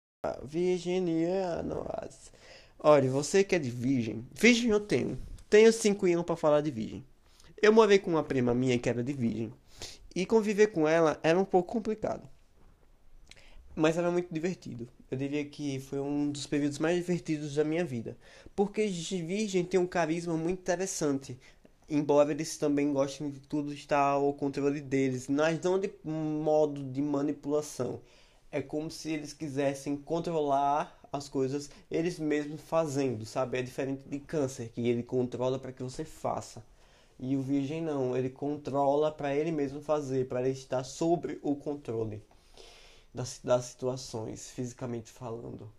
Virginianos. 0.44 2.30
Olha, 2.78 3.10
você 3.10 3.42
que 3.42 3.56
é 3.56 3.58
de 3.58 3.70
virgem. 3.70 4.24
Virgem 4.32 4.70
eu 4.70 4.80
tenho. 4.80 5.18
Tenho 5.50 5.72
cinco 5.72 6.06
anos 6.06 6.24
para 6.24 6.36
falar 6.36 6.60
de 6.60 6.70
virgem. 6.70 7.04
Eu 7.60 7.72
morei 7.72 7.98
com 7.98 8.10
uma 8.10 8.22
prima 8.22 8.54
minha 8.54 8.78
que 8.78 8.88
era 8.88 9.02
de 9.02 9.12
virgem. 9.12 9.52
E 10.14 10.24
conviver 10.24 10.68
com 10.68 10.86
ela 10.86 11.18
era 11.22 11.38
um 11.38 11.44
pouco 11.44 11.72
complicado. 11.72 12.22
Mas 13.76 13.98
era 13.98 14.08
muito 14.08 14.32
divertido. 14.32 14.88
Eu 15.10 15.18
diria 15.18 15.44
que 15.44 15.80
foi 15.80 15.98
um 15.98 16.30
dos 16.30 16.46
períodos 16.46 16.78
mais 16.78 16.96
divertidos 16.96 17.56
da 17.56 17.64
minha 17.64 17.84
vida. 17.84 18.16
Porque 18.54 18.86
Virgem 18.86 19.64
tem 19.64 19.80
um 19.80 19.86
carisma 19.86 20.36
muito 20.36 20.60
interessante. 20.60 21.36
Embora 21.88 22.30
eles 22.30 22.56
também 22.56 22.92
gostem 22.92 23.30
de 23.30 23.40
tudo 23.40 23.72
estar 23.72 23.98
ao 23.98 24.32
controle 24.32 24.80
deles, 24.80 25.26
mas 25.28 25.60
não 25.60 25.78
de 25.78 25.92
modo 26.04 26.84
de 26.84 27.02
manipulação. 27.02 28.00
É 28.50 28.62
como 28.62 28.90
se 28.90 29.10
eles 29.10 29.32
quisessem 29.32 29.96
controlar 29.96 30.96
as 31.12 31.28
coisas 31.28 31.68
eles 31.90 32.18
mesmos 32.18 32.60
fazendo, 32.60 33.26
sabe? 33.26 33.58
É 33.58 33.62
diferente 33.62 34.08
de 34.08 34.20
câncer, 34.20 34.70
que 34.72 34.88
ele 34.88 35.02
controla 35.02 35.58
para 35.58 35.72
que 35.72 35.82
você 35.82 36.04
faça. 36.04 36.64
E 37.18 37.36
o 37.36 37.42
virgem 37.42 37.82
não, 37.82 38.16
ele 38.16 38.30
controla 38.30 39.10
para 39.10 39.34
ele 39.34 39.50
mesmo 39.50 39.80
fazer, 39.80 40.28
para 40.28 40.40
ele 40.42 40.50
estar 40.50 40.84
sobre 40.84 41.40
o 41.42 41.56
controle 41.56 42.22
das, 43.14 43.40
das 43.42 43.66
situações, 43.66 44.50
fisicamente 44.50 45.10
falando. 45.10 45.70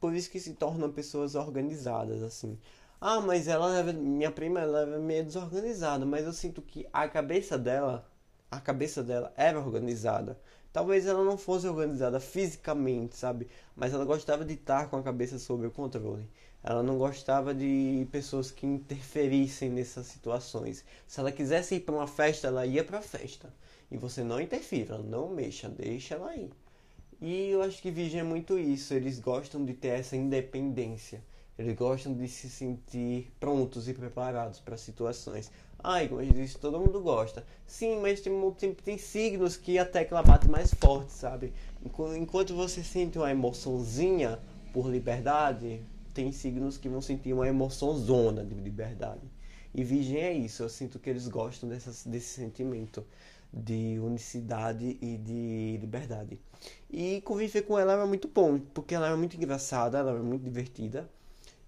Por 0.00 0.14
isso 0.14 0.30
que 0.30 0.40
se 0.40 0.54
tornam 0.54 0.90
pessoas 0.90 1.36
organizadas, 1.36 2.22
assim. 2.22 2.58
Ah, 3.00 3.20
mas 3.20 3.48
ela 3.48 3.78
é, 3.78 3.92
minha 3.92 4.30
prima 4.32 4.60
ela 4.60 4.82
é 4.82 4.98
meio 4.98 5.24
desorganizada, 5.24 6.04
mas 6.04 6.24
eu 6.24 6.32
sinto 6.32 6.60
que 6.60 6.86
a 6.92 7.08
cabeça 7.08 7.56
dela, 7.56 8.08
a 8.50 8.60
cabeça 8.60 9.02
dela 9.02 9.32
era 9.36 9.58
organizada. 9.60 10.38
Talvez 10.72 11.06
ela 11.06 11.22
não 11.22 11.36
fosse 11.38 11.68
organizada 11.68 12.18
fisicamente, 12.18 13.16
sabe? 13.16 13.48
Mas 13.76 13.92
ela 13.92 14.04
gostava 14.04 14.44
de 14.44 14.54
estar 14.54 14.88
com 14.88 14.96
a 14.96 15.02
cabeça 15.02 15.38
sob 15.38 15.66
o 15.66 15.70
controle. 15.70 16.28
Ela 16.62 16.82
não 16.82 16.96
gostava 16.96 17.54
de 17.54 18.06
pessoas 18.10 18.50
que 18.50 18.66
interferissem 18.66 19.68
nessas 19.70 20.06
situações. 20.06 20.84
Se 21.06 21.20
ela 21.20 21.32
quisesse 21.32 21.74
ir 21.76 21.80
para 21.80 21.94
uma 21.94 22.06
festa, 22.06 22.46
ela 22.48 22.64
ia 22.66 22.84
para 22.84 22.98
a 22.98 23.02
festa. 23.02 23.52
E 23.90 23.96
você 23.96 24.24
não 24.24 24.40
interfira, 24.40 24.98
não 24.98 25.28
mexa, 25.28 25.68
deixa 25.68 26.14
ela 26.14 26.34
ir. 26.36 26.50
E 27.24 27.50
eu 27.50 27.62
acho 27.62 27.80
que 27.80 27.88
Virgem 27.88 28.18
é 28.18 28.24
muito 28.24 28.58
isso. 28.58 28.92
Eles 28.92 29.20
gostam 29.20 29.64
de 29.64 29.74
ter 29.74 30.00
essa 30.00 30.16
independência. 30.16 31.22
Eles 31.56 31.76
gostam 31.76 32.12
de 32.12 32.26
se 32.26 32.50
sentir 32.50 33.30
prontos 33.38 33.88
e 33.88 33.94
preparados 33.94 34.58
para 34.58 34.76
situações. 34.76 35.48
Ai, 35.78 36.08
como 36.08 36.20
eu 36.20 36.32
disse, 36.32 36.58
todo 36.58 36.80
mundo 36.80 37.00
gosta. 37.00 37.46
Sim, 37.64 38.00
mas 38.00 38.20
tem, 38.20 38.32
tem, 38.58 38.74
tem 38.74 38.98
signos 38.98 39.56
que 39.56 39.78
a 39.78 39.84
tecla 39.84 40.20
bate 40.20 40.48
mais 40.48 40.74
forte, 40.74 41.12
sabe? 41.12 41.52
Enquanto 42.16 42.56
você 42.56 42.82
sente 42.82 43.18
uma 43.18 43.30
emoçãozinha 43.30 44.40
por 44.72 44.90
liberdade, 44.90 45.80
tem 46.12 46.32
signos 46.32 46.76
que 46.76 46.88
vão 46.88 47.00
sentir 47.00 47.32
uma 47.32 47.46
emoção 47.46 47.96
zona 47.96 48.44
de 48.44 48.54
liberdade. 48.56 49.30
E 49.72 49.84
Virgem 49.84 50.18
é 50.18 50.32
isso, 50.32 50.64
eu 50.64 50.68
sinto 50.68 50.98
que 50.98 51.08
eles 51.08 51.28
gostam 51.28 51.68
dessa, 51.68 52.08
desse 52.08 52.40
sentimento 52.40 53.06
de 53.52 53.98
unicidade 54.00 54.96
e 55.00 55.16
de 55.18 55.78
liberdade. 55.80 56.38
E 56.90 57.20
conviver 57.22 57.62
com 57.62 57.78
ela 57.78 57.94
é 57.94 58.04
muito 58.06 58.28
bom, 58.28 58.58
porque 58.58 58.94
ela 58.94 59.08
é 59.08 59.14
muito 59.14 59.36
engraçada, 59.36 59.98
ela 59.98 60.12
é 60.12 60.22
muito 60.22 60.42
divertida. 60.42 61.08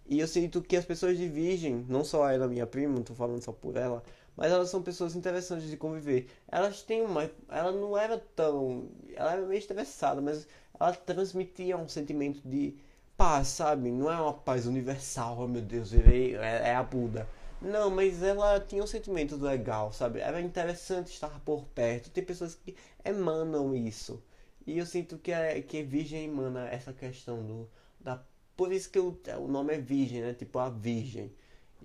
E 0.07 0.21
eu 0.21 0.29
sinto 0.29 0.63
que 0.63 0.77
as 0.77 0.85
pessoas 0.85 1.17
de 1.17 1.29
Virgem, 1.29 1.85
não 1.89 2.05
só 2.05 2.29
ela, 2.31 2.47
minha 2.47 2.67
prima, 2.67 2.95
não 2.95 3.03
tô 3.03 3.15
falando 3.15 3.43
só 3.43 3.53
por 3.53 3.77
ela, 3.77 4.03
mas 4.37 4.53
elas 4.53 4.69
são 4.69 4.83
pessoas 4.83 5.15
interessantes 5.17 5.69
de 5.69 5.77
conviver. 5.77 6.29
Elas 6.49 6.83
têm 6.83 7.03
uma. 7.03 7.31
Ela 7.49 7.73
não 7.73 7.97
era 7.97 8.19
tão. 8.37 8.89
Ela 9.15 9.33
era 9.33 9.43
meio 9.47 9.59
estressada, 9.59 10.21
mas 10.21 10.47
ela 10.79 10.93
transmitia 10.93 11.77
um 11.77 11.89
sentimento 11.89 12.41
de 12.47 12.77
paz, 13.17 13.49
sabe? 13.49 13.91
Não 13.91 14.11
é 14.11 14.21
uma 14.21 14.35
paz 14.35 14.67
universal, 14.67 15.39
oh 15.41 15.49
meu 15.49 15.63
Deus, 15.63 15.93
é, 15.95 16.33
é 16.71 16.75
a 16.75 16.83
Buda. 16.83 17.29
Não, 17.65 17.89
mas 17.91 18.23
ela 18.23 18.61
tinha 18.61 18.83
um 18.85 18.87
sentimento 18.87 19.37
legal, 19.37 19.91
sabe? 19.91 20.21
Era 20.21 20.39
interessante 20.41 21.11
estar 21.13 21.41
por 21.41 21.65
perto. 21.69 22.11
Tem 22.11 22.23
pessoas 22.23 22.55
que 22.55 22.77
emanam 23.03 23.75
isso. 23.75 24.23
E 24.67 24.79
eu 24.79 24.85
sinto 24.85 25.17
que, 25.19 25.33
é, 25.33 25.61
que 25.63 25.83
Virgem 25.83 26.25
emana 26.25 26.69
essa 26.69 26.93
questão 26.93 27.43
do. 27.43 27.69
Da, 27.99 28.23
por 28.55 28.71
isso 28.71 28.91
que 28.91 28.99
o, 28.99 29.19
o 29.41 29.49
nome 29.49 29.75
é 29.75 29.79
Virgem, 29.79 30.21
né? 30.21 30.35
Tipo 30.35 30.59
a 30.59 30.69
Virgem. 30.69 31.33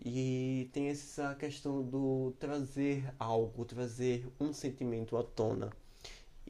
E 0.05 0.69
tem 0.73 0.89
essa 0.89 1.33
questão 1.35 1.81
do 1.81 2.33
trazer 2.39 3.13
algo, 3.17 3.63
trazer 3.63 4.27
um 4.39 4.51
sentimento 4.51 5.15
à 5.15 5.23
tona. 5.23 5.71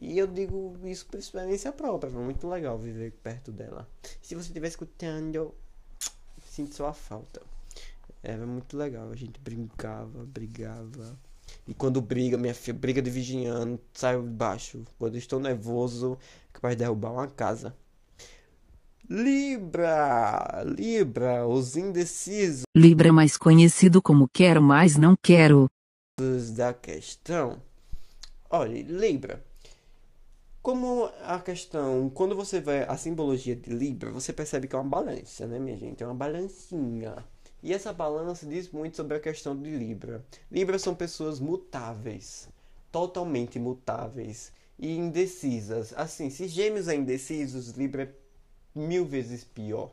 E 0.01 0.17
eu 0.17 0.25
digo 0.27 0.75
isso 0.85 1.05
por 1.05 1.19
experiência 1.19 1.71
própria, 1.71 2.11
foi 2.11 2.21
muito 2.23 2.47
legal 2.47 2.77
viver 2.77 3.11
perto 3.23 3.51
dela. 3.51 3.87
Se 4.21 4.33
você 4.33 4.47
estiver 4.47 4.67
escutando, 4.67 5.53
sinto 6.45 6.75
sua 6.75 6.93
falta. 6.93 7.41
Era 8.21 8.45
muito 8.45 8.75
legal, 8.75 9.09
a 9.09 9.15
gente 9.15 9.39
brincava, 9.39 10.25
brigava. 10.25 11.17
E 11.67 11.73
quando 11.73 12.01
briga, 12.01 12.37
minha 12.37 12.53
filha, 12.53 12.77
briga 12.77 13.01
de 13.01 13.09
vigiando, 13.09 13.79
saio 13.93 14.21
baixo. 14.21 14.83
Quando 14.97 15.17
estou 15.17 15.39
nervoso, 15.39 16.17
é 16.49 16.53
capaz 16.53 16.75
de 16.75 16.79
derrubar 16.79 17.11
uma 17.11 17.27
casa. 17.27 17.75
Libra! 19.09 20.63
Libra, 20.65 21.47
os 21.47 21.75
indecisos. 21.75 22.63
Libra 22.75 23.11
mais 23.11 23.37
conhecido 23.37 24.01
como 24.01 24.29
quero, 24.31 24.61
mas 24.61 24.97
não 24.97 25.15
quero. 25.15 25.67
Da 26.55 26.73
questão. 26.73 27.61
Olha, 28.49 28.83
Libra. 28.83 29.43
Como 30.61 31.09
a 31.23 31.39
questão, 31.39 32.09
quando 32.09 32.35
você 32.35 32.59
vê 32.59 32.83
a 32.87 32.97
simbologia 32.97 33.55
de 33.55 33.69
Libra, 33.71 34.11
você 34.11 34.33
percebe 34.33 34.67
que 34.67 34.75
é 34.75 34.79
uma 34.79 34.89
balança, 34.89 35.47
né, 35.47 35.57
minha 35.57 35.77
gente? 35.77 36.03
É 36.03 36.05
uma 36.05 36.13
balancinha. 36.13 37.15
E 37.61 37.73
essa 37.73 37.91
balança 37.91 38.45
diz 38.45 38.69
muito 38.69 38.95
sobre 38.95 39.17
a 39.17 39.19
questão 39.19 39.55
de 39.55 39.69
Libra. 39.69 40.23
Libra 40.49 40.79
são 40.79 40.95
pessoas 40.95 41.39
mutáveis, 41.39 42.47
totalmente 42.91 43.59
mutáveis 43.59 44.51
e 44.77 44.95
indecisas. 44.95 45.93
Assim, 45.97 46.29
se 46.29 46.47
Gêmeos 46.47 46.87
é 46.87 46.95
indecisos, 46.95 47.71
Libra 47.71 48.03
é 48.03 48.79
mil 48.79 49.05
vezes 49.05 49.43
pior. 49.43 49.91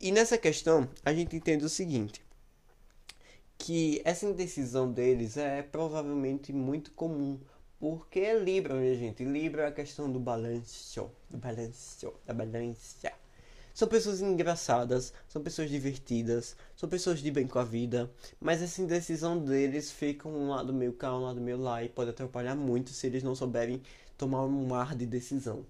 E 0.00 0.10
nessa 0.10 0.38
questão, 0.38 0.88
a 1.04 1.12
gente 1.12 1.36
entende 1.36 1.64
o 1.64 1.68
seguinte: 1.68 2.24
que 3.58 4.00
essa 4.04 4.26
indecisão 4.26 4.90
deles 4.90 5.36
é 5.36 5.62
provavelmente 5.62 6.52
muito 6.52 6.92
comum, 6.92 7.38
porque 7.78 8.20
é 8.20 8.38
Libra, 8.38 8.74
minha 8.74 8.94
gente. 8.94 9.24
Libra 9.24 9.64
é 9.64 9.66
a 9.66 9.72
questão 9.72 10.10
do 10.10 10.18
balanço, 10.18 11.10
do 11.30 11.36
balanço, 11.36 12.12
da 12.26 12.32
balança. 12.32 13.23
São 13.74 13.88
pessoas 13.88 14.20
engraçadas, 14.20 15.12
são 15.28 15.42
pessoas 15.42 15.68
divertidas, 15.68 16.56
são 16.76 16.88
pessoas 16.88 17.18
de 17.18 17.28
bem 17.28 17.44
com 17.48 17.58
a 17.58 17.64
vida, 17.64 18.08
mas 18.40 18.62
essa 18.62 18.80
indecisão 18.80 19.36
deles 19.36 19.90
fica 19.90 20.28
um 20.28 20.50
lado 20.50 20.72
meio 20.72 20.92
cá, 20.92 21.12
um 21.12 21.24
lado 21.24 21.40
meio 21.40 21.58
lá 21.58 21.82
e 21.82 21.88
pode 21.88 22.10
atrapalhar 22.10 22.54
muito 22.54 22.90
se 22.90 23.08
eles 23.08 23.24
não 23.24 23.34
souberem 23.34 23.82
tomar 24.16 24.44
um 24.44 24.72
ar 24.72 24.94
de 24.94 25.04
decisão. 25.06 25.66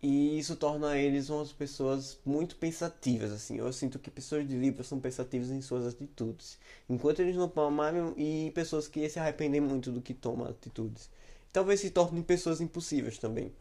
E 0.00 0.38
isso 0.38 0.54
torna 0.54 0.96
eles 0.96 1.28
umas 1.28 1.50
pessoas 1.52 2.18
muito 2.24 2.54
pensativas, 2.54 3.32
assim. 3.32 3.58
Eu 3.58 3.72
sinto 3.72 3.98
que 3.98 4.08
pessoas 4.08 4.46
de 4.46 4.56
Libra 4.56 4.84
são 4.84 5.00
pensativas 5.00 5.50
em 5.50 5.60
suas 5.60 5.86
atitudes. 5.86 6.56
Enquanto 6.88 7.18
eles 7.20 7.34
não 7.34 7.48
tomam, 7.48 8.14
e 8.16 8.52
pessoas 8.54 8.86
que 8.86 9.08
se 9.08 9.18
arrependem 9.18 9.60
muito 9.60 9.90
do 9.90 10.00
que 10.00 10.14
tomam 10.14 10.46
atitudes. 10.48 11.10
Talvez 11.52 11.80
se 11.80 11.90
tornem 11.90 12.22
pessoas 12.22 12.60
impossíveis 12.60 13.18
também. 13.18 13.52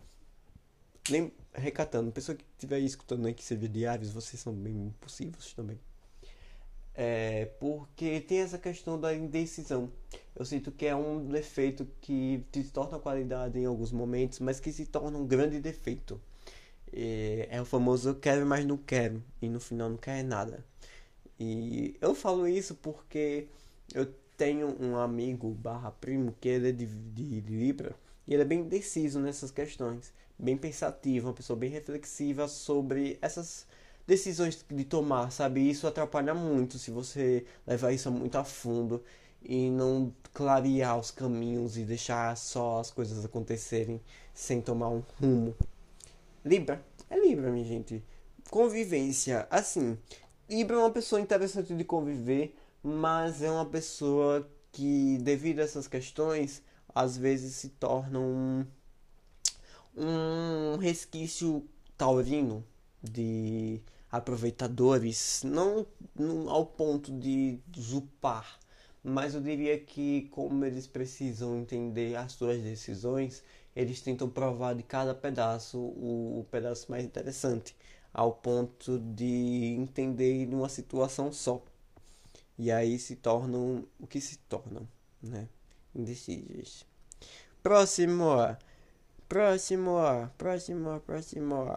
Nem 1.09 1.31
recatando, 1.53 2.11
pessoa 2.11 2.35
que 2.35 2.43
estiver 2.53 2.79
escutando 2.79 3.25
aí 3.27 3.33
que 3.33 3.43
seja 3.43 3.67
diários, 3.69 4.11
vocês 4.11 4.41
são 4.41 4.53
bem 4.53 4.87
impossíveis 4.87 5.53
também. 5.53 5.79
É, 6.93 7.45
porque 7.59 8.21
tem 8.21 8.39
essa 8.39 8.57
questão 8.57 8.99
da 8.99 9.13
indecisão. 9.13 9.91
Eu 10.35 10.45
sinto 10.45 10.71
que 10.71 10.85
é 10.85 10.95
um 10.95 11.27
defeito 11.27 11.87
que 12.01 12.43
se 12.53 12.71
torna 12.71 12.97
qualidade 12.99 13.59
em 13.59 13.65
alguns 13.65 13.91
momentos, 13.91 14.39
mas 14.39 14.59
que 14.59 14.71
se 14.71 14.85
torna 14.85 15.17
um 15.17 15.27
grande 15.27 15.59
defeito. 15.59 16.19
É, 16.91 17.47
é 17.51 17.61
o 17.61 17.65
famoso 17.65 18.09
eu 18.09 18.15
quero, 18.15 18.45
mas 18.45 18.65
não 18.65 18.77
quero. 18.77 19.21
E 19.41 19.49
no 19.49 19.59
final 19.59 19.89
não 19.89 19.97
quer 19.97 20.23
nada. 20.23 20.63
E 21.39 21.95
eu 22.01 22.15
falo 22.15 22.47
isso 22.47 22.75
porque 22.75 23.47
eu 23.93 24.07
tenho 24.37 24.75
um 24.81 24.97
amigo 24.97 25.49
barra 25.51 25.91
primo 25.91 26.33
que 26.39 26.47
ele 26.47 26.69
é 26.69 26.71
de, 26.71 26.85
de 26.85 27.41
Libra 27.41 27.95
e 28.27 28.33
ele 28.33 28.43
é 28.43 28.45
bem 28.45 28.63
deciso 28.63 29.19
nessas 29.19 29.51
questões. 29.51 30.13
Bem 30.38 30.58
pensativo, 30.58 31.28
uma 31.28 31.34
pessoa 31.34 31.58
bem 31.58 31.69
reflexiva 31.69 32.48
sobre 32.48 33.17
essas 33.21 33.65
decisões 34.06 34.63
de 34.69 34.84
tomar, 34.84 35.32
sabe? 35.32 35.69
Isso 35.69 35.88
atrapalha 35.88 36.34
muito 36.34 36.78
se 36.78 36.91
você 36.91 37.45
levar 37.65 37.91
isso 37.91 38.12
muito 38.12 38.38
a 38.38 38.43
fundo 38.43 39.04
e 39.41 39.69
não 39.69 40.13
clarear 40.34 41.00
os 41.00 41.12
caminhos 41.12 41.78
e 41.78 41.84
deixar 41.84 42.36
só 42.36 42.80
as 42.80 42.91
coisas 42.91 43.24
acontecerem 43.24 44.02
sem 44.34 44.62
tomar 44.62 44.89
um 44.89 45.04
rumo. 45.19 45.56
Libra. 46.43 46.84
É 47.10 47.19
Libra, 47.19 47.52
minha 47.52 47.65
gente. 47.65 48.04
Convivência. 48.50 49.48
Assim, 49.50 49.98
Libra 50.50 50.76
é 50.76 50.80
uma 50.80 50.91
pessoa 50.91 51.21
interessante 51.21 51.74
de 51.74 51.84
conviver, 51.84 52.56
mas 52.84 53.41
é 53.41 53.50
uma 53.50 53.65
pessoa 53.65 54.48
que, 54.71 55.17
devido 55.19 55.60
a 55.60 55.63
essas 55.63 55.88
questões, 55.88 56.62
às 56.93 57.17
vezes 57.17 57.56
se 57.56 57.69
torna 57.69 58.19
um, 58.19 58.65
um 59.95 60.77
resquício 60.77 61.67
taurino 61.97 62.63
de 63.01 63.81
aproveitadores, 64.12 65.41
não, 65.43 65.86
não 66.15 66.49
ao 66.49 66.65
ponto 66.65 67.12
de 67.12 67.60
zupar, 67.77 68.60
mas 69.03 69.36
eu 69.36 69.41
diria 69.41 69.77
que 69.79 70.23
como 70.31 70.65
eles 70.65 70.88
precisam 70.88 71.58
entender 71.58 72.15
as 72.15 72.31
suas 72.31 72.62
decisões, 72.62 73.43
eles 73.75 74.01
tentam 74.01 74.29
provar 74.29 74.73
de 74.73 74.84
cada 74.84 75.13
pedaço 75.13 75.77
o, 75.77 76.39
o 76.39 76.45
pedaço 76.49 76.89
mais 76.89 77.03
interessante, 77.03 77.75
ao 78.13 78.31
ponto 78.31 78.97
de 78.99 79.75
entender 79.77 80.47
uma 80.53 80.69
situação 80.69 81.31
só. 81.31 81.62
E 82.58 82.71
aí 82.71 82.97
se 82.97 83.17
tornam 83.17 83.86
o 83.99 84.08
que 84.08 84.21
se 84.21 84.38
tornam, 84.38 84.88
né? 85.21 85.49
Indecisos. 85.93 86.86
Próximo, 87.62 88.31
próximo, 89.27 89.95
próximo, 90.38 90.99
próximo. 91.01 91.75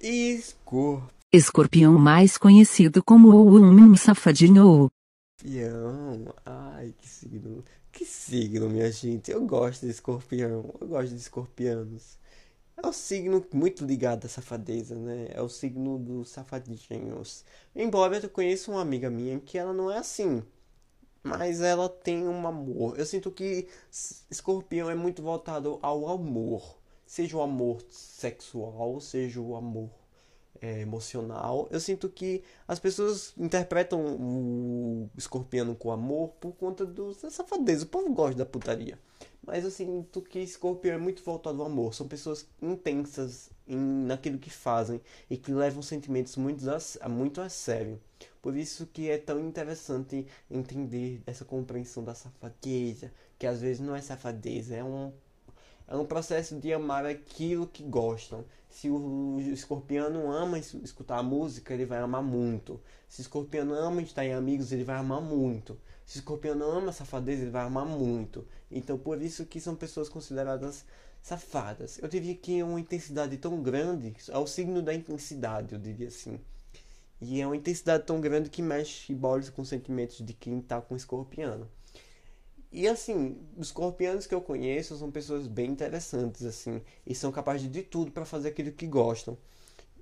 Escorpião. 0.00 1.08
Escorpião 1.32 1.98
mais 1.98 2.38
conhecido 2.38 3.02
como 3.02 3.28
o 3.28 3.58
um 3.58 3.96
safadinho. 3.96 4.90
Escorpião. 5.38 6.34
Ai, 6.44 6.94
que 6.98 7.08
signo. 7.08 7.64
Que 7.92 8.04
signo, 8.04 8.68
minha 8.68 8.90
gente. 8.90 9.30
Eu 9.30 9.44
gosto 9.46 9.86
de 9.86 9.90
escorpião. 9.92 10.74
Eu 10.80 10.88
gosto 10.88 11.10
de 11.10 11.20
escorpianos. 11.20 12.18
É 12.76 12.86
um 12.86 12.92
signo 12.92 13.44
muito 13.54 13.84
ligado 13.84 14.26
à 14.26 14.28
safadeza, 14.28 14.94
né? 14.94 15.28
É 15.30 15.40
o 15.40 15.48
signo 15.48 15.98
dos 15.98 16.28
safadinhos. 16.28 17.44
Embora 17.74 18.18
eu 18.18 18.28
conheça 18.28 18.70
uma 18.70 18.82
amiga 18.82 19.08
minha 19.10 19.40
que 19.40 19.56
ela 19.56 19.72
não 19.72 19.90
é 19.90 19.98
assim. 19.98 20.42
Mas 21.26 21.60
ela 21.60 21.88
tem 21.88 22.26
um 22.26 22.46
amor. 22.46 22.98
Eu 22.98 23.06
sinto 23.06 23.30
que 23.30 23.68
escorpião 24.30 24.90
é 24.90 24.94
muito 24.94 25.22
voltado 25.22 25.78
ao 25.82 26.08
amor. 26.08 26.78
Seja 27.06 27.36
o 27.36 27.42
amor 27.42 27.82
sexual, 27.88 29.00
seja 29.00 29.40
o 29.40 29.54
amor 29.56 29.90
é, 30.60 30.80
emocional. 30.80 31.68
Eu 31.70 31.80
sinto 31.80 32.08
que 32.08 32.42
as 32.66 32.78
pessoas 32.78 33.32
interpretam 33.36 34.00
o 34.00 35.10
escorpiano 35.16 35.74
com 35.74 35.90
amor 35.90 36.30
por 36.40 36.52
conta 36.52 36.84
do, 36.84 37.14
da 37.14 37.30
safadeza. 37.30 37.84
O 37.84 37.88
povo 37.88 38.12
gosta 38.12 38.36
da 38.36 38.46
putaria. 38.46 38.98
Mas 39.46 39.62
eu 39.62 39.70
sinto 39.70 40.20
que 40.20 40.40
escorpião 40.40 40.96
é 40.96 40.98
muito 40.98 41.22
voltado 41.22 41.62
ao 41.62 41.68
amor. 41.68 41.94
São 41.94 42.08
pessoas 42.08 42.48
intensas 42.60 43.48
em, 43.66 43.76
naquilo 43.76 44.38
que 44.38 44.50
fazem 44.50 45.00
e 45.30 45.36
que 45.36 45.52
levam 45.52 45.82
sentimentos 45.82 46.36
muito 46.36 46.64
a, 46.68 47.08
muito 47.08 47.40
a 47.40 47.48
sério. 47.48 48.00
Por 48.42 48.56
isso 48.56 48.86
que 48.86 49.08
é 49.08 49.18
tão 49.18 49.38
interessante 49.40 50.26
entender 50.50 51.22
essa 51.26 51.44
compreensão 51.44 52.02
da 52.02 52.14
safadeza, 52.14 53.12
que 53.38 53.46
às 53.46 53.60
vezes 53.60 53.80
não 53.80 53.94
é 53.94 54.00
safadeza, 54.00 54.74
é 54.74 54.82
um, 54.82 55.12
é 55.86 55.96
um 55.96 56.04
processo 56.04 56.58
de 56.58 56.72
amar 56.72 57.06
aquilo 57.06 57.68
que 57.68 57.84
gostam. 57.84 58.44
Se 58.68 58.90
o 58.90 59.38
escorpiano 59.52 60.30
ama 60.30 60.58
escutar 60.58 61.22
música, 61.22 61.72
ele 61.72 61.86
vai 61.86 61.98
amar 61.98 62.22
muito. 62.22 62.80
Se 63.08 63.20
o 63.20 63.22
escorpiano 63.22 63.74
ama 63.74 64.02
estar 64.02 64.24
em 64.24 64.34
amigos, 64.34 64.72
ele 64.72 64.84
vai 64.84 64.96
amar 64.96 65.20
muito. 65.20 65.78
Se 66.06 66.18
o 66.18 66.20
escorpiano 66.20 66.64
ama 66.64 66.92
safadeza, 66.92 67.42
ele 67.42 67.50
vai 67.50 67.64
amar 67.64 67.84
muito. 67.84 68.46
Então, 68.70 68.96
por 68.96 69.20
isso 69.20 69.44
que 69.44 69.60
são 69.60 69.74
pessoas 69.74 70.08
consideradas 70.08 70.84
safadas. 71.20 71.98
Eu 72.00 72.08
diria 72.08 72.34
que 72.36 72.60
é 72.60 72.64
uma 72.64 72.78
intensidade 72.78 73.36
tão 73.38 73.60
grande, 73.60 74.14
é 74.28 74.38
o 74.38 74.46
signo 74.46 74.80
da 74.80 74.94
intensidade, 74.94 75.74
eu 75.74 75.80
diria 75.80 76.06
assim. 76.06 76.40
E 77.20 77.40
é 77.40 77.46
uma 77.46 77.56
intensidade 77.56 78.04
tão 78.04 78.20
grande 78.20 78.48
que 78.48 78.62
mexe 78.62 79.12
bolas 79.14 79.50
com 79.50 79.62
os 79.62 79.68
sentimentos 79.68 80.24
de 80.24 80.32
quem 80.32 80.60
está 80.60 80.80
com 80.80 80.94
escorpiano. 80.94 81.68
E 82.70 82.86
assim, 82.86 83.36
os 83.56 83.68
escorpianos 83.68 84.26
que 84.26 84.34
eu 84.34 84.40
conheço 84.40 84.96
são 84.96 85.10
pessoas 85.10 85.48
bem 85.48 85.70
interessantes, 85.72 86.44
assim, 86.44 86.80
e 87.04 87.14
são 87.14 87.32
capazes 87.32 87.70
de 87.70 87.82
tudo 87.82 88.12
para 88.12 88.24
fazer 88.24 88.48
aquilo 88.50 88.70
que 88.70 88.86
gostam. 88.86 89.36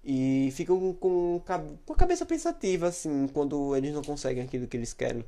E 0.05 0.51
ficam 0.53 0.93
com, 0.93 1.41
com 1.87 1.93
a 1.93 1.97
cabeça 1.97 2.27
pensativa, 2.27 2.89
assim, 2.89 3.27
quando 3.29 3.75
eles 3.75 3.95
não 3.95 4.03
conseguem 4.03 4.43
aquilo 4.45 4.67
que 4.67 4.77
eles 4.77 4.93
querem. 4.93 5.25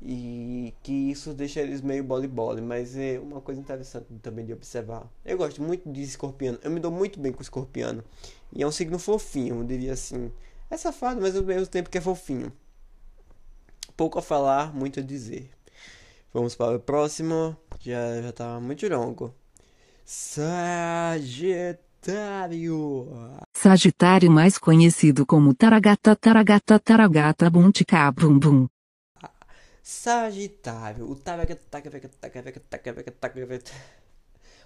E 0.00 0.72
que 0.82 0.92
isso 0.92 1.34
deixa 1.34 1.60
eles 1.60 1.80
meio 1.80 2.04
bole-bole, 2.04 2.60
mas 2.60 2.96
é 2.96 3.18
uma 3.18 3.40
coisa 3.40 3.60
interessante 3.60 4.06
também 4.22 4.44
de 4.44 4.52
observar. 4.52 5.10
Eu 5.24 5.36
gosto 5.36 5.60
muito 5.62 5.90
de 5.90 6.02
escorpiano, 6.02 6.58
eu 6.62 6.70
me 6.70 6.78
dou 6.78 6.90
muito 6.90 7.18
bem 7.18 7.32
com 7.32 7.42
escorpiano. 7.42 8.04
E 8.52 8.62
é 8.62 8.66
um 8.66 8.70
signo 8.70 8.98
fofinho, 8.98 9.56
eu 9.56 9.64
diria 9.64 9.92
assim. 9.92 10.30
É 10.70 10.76
safado, 10.76 11.20
mas 11.20 11.34
ao 11.34 11.42
mesmo 11.42 11.66
tempo 11.66 11.90
que 11.90 11.98
é 11.98 12.00
fofinho. 12.00 12.52
Pouco 13.96 14.18
a 14.18 14.22
falar, 14.22 14.72
muito 14.72 15.00
a 15.00 15.02
dizer. 15.02 15.50
Vamos 16.32 16.54
para 16.54 16.76
o 16.76 16.80
próximo. 16.80 17.56
Já, 17.80 18.22
já 18.22 18.32
tá 18.32 18.60
muito 18.60 18.86
longo. 18.88 19.34
Sagitário. 20.04 21.78
Sagitário 23.52 24.30
mais 24.30 24.56
conhecido 24.56 25.26
como 25.26 25.54
Taragata 25.54 26.14
Taragata 26.14 26.78
Taragata 26.78 27.50
Buntica 27.50 28.10
Brum 28.12 28.38
Bum. 28.38 28.68
Sagitário. 29.90 31.10
O 31.10 31.16
Taragata 31.16 31.62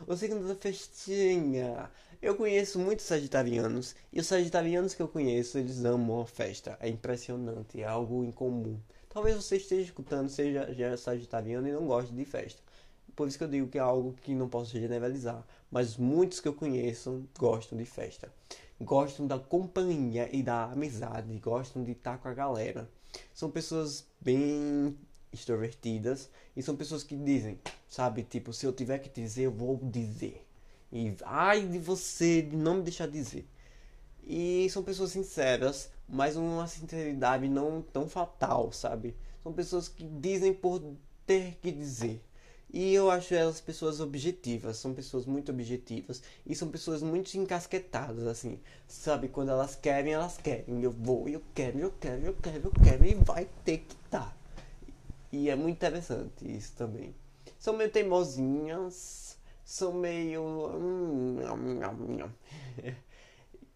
O 0.05 0.17
signo 0.17 0.49
da 0.49 0.57
festinha. 0.57 1.89
Eu 2.21 2.35
conheço 2.35 2.81
muitos 2.81 3.07
sagitarianos. 3.07 3.95
E 4.13 4.19
os 4.19 4.27
sagitarianos 4.27 4.95
que 4.95 5.01
eu 5.01 5.07
conheço, 5.07 5.59
eles 5.59 5.85
amam 5.85 6.23
a 6.23 6.27
festa. 6.27 6.77
É 6.81 6.89
impressionante. 6.89 7.81
É 7.81 7.85
algo 7.85 8.25
incomum. 8.25 8.81
Talvez 9.09 9.37
você 9.37 9.59
esteja 9.59 9.83
escutando, 9.83 10.29
seja 10.29 10.75
já 10.75 10.97
sagitariano 10.97 11.69
e 11.69 11.73
não 11.73 11.87
goste 11.87 12.13
de 12.13 12.25
festa. 12.25 12.61
Por 13.15 13.29
isso 13.29 13.39
que 13.39 13.45
eu 13.45 13.49
digo 13.49 13.69
que 13.69 13.79
é 13.79 13.81
algo 13.81 14.15
que 14.25 14.35
não 14.35 14.49
posso 14.49 14.73
generalizar. 14.73 15.47
Mas 15.71 15.97
muitos 15.97 16.41
que 16.41 16.49
eu 16.49 16.53
conheço 16.53 17.23
gostam 17.39 17.79
de 17.79 17.85
festa. 17.85 18.29
Gostam 18.81 19.29
da 19.29 19.39
companhia 19.39 20.29
e 20.33 20.43
da 20.43 20.65
amizade. 20.65 21.33
Gostam 21.39 21.85
de 21.85 21.93
estar 21.93 22.19
com 22.19 22.27
a 22.27 22.35
galera. 22.35 22.91
São 23.33 23.53
pessoas 23.53 24.05
bem 24.21 24.99
extrovertidas 25.33 26.29
e 26.57 26.62
são 26.62 26.77
pessoas 26.77 27.03
que 27.03 27.16
dizem, 27.16 27.59
sabe? 27.88 28.23
Tipo, 28.23 28.53
se 28.53 28.66
eu 28.66 28.73
tiver 28.73 28.99
que 28.99 29.09
dizer, 29.09 29.45
eu 29.45 29.53
vou 29.53 29.79
dizer. 29.83 30.47
E 30.92 31.14
ai 31.25 31.66
de 31.66 31.79
você 31.79 32.42
de 32.42 32.57
não 32.57 32.77
me 32.77 32.83
deixar 32.83 33.09
dizer. 33.09 33.47
E 34.25 34.68
são 34.71 34.83
pessoas 34.83 35.11
sinceras, 35.12 35.90
mas 36.09 36.37
uma 36.37 36.66
sinceridade 36.66 37.49
não 37.49 37.83
tão 37.83 38.09
fatal, 38.09 38.71
sabe? 38.73 39.16
São 39.42 39.53
pessoas 39.53 39.88
que 39.88 40.05
dizem 40.05 40.53
por 40.53 40.81
ter 41.27 41.57
que 41.61 41.73
dizer. 41.73 42.23
E 42.73 42.95
eu 42.95 43.11
acho 43.11 43.35
elas 43.35 43.61
pessoas 43.61 44.01
objetivas, 44.01 44.79
são 44.79 44.95
pessoas 44.95 45.27
muito 45.27 45.53
objetivas 45.53 46.23
e 46.47 46.55
são 46.55 46.68
pessoas 46.68 47.03
muito 47.03 47.35
encasquetadas, 47.37 48.27
assim, 48.27 48.59
sabe? 48.88 49.29
Quando 49.29 49.51
elas 49.51 49.75
querem, 49.77 50.14
elas 50.14 50.38
querem. 50.38 50.83
Eu 50.83 50.90
vou, 50.90 51.29
eu 51.29 51.42
quero, 51.55 51.79
eu 51.79 51.92
quero, 52.01 52.25
eu 52.25 52.35
quero, 52.35 52.68
eu 52.68 52.73
quero 52.83 53.05
e 53.05 53.14
vai 53.14 53.47
ter 53.62 53.79
que 53.79 53.95
dar. 54.11 54.35
E 55.33 55.49
é 55.51 55.57
muito 55.57 55.77
interessante 55.77 56.45
isso 56.45 56.75
também. 56.77 57.14
São 57.59 57.77
meio 57.77 57.90
teimosinhas, 57.90 59.38
são 59.64 59.92
meio. 59.92 60.42
Hum, 60.42 61.38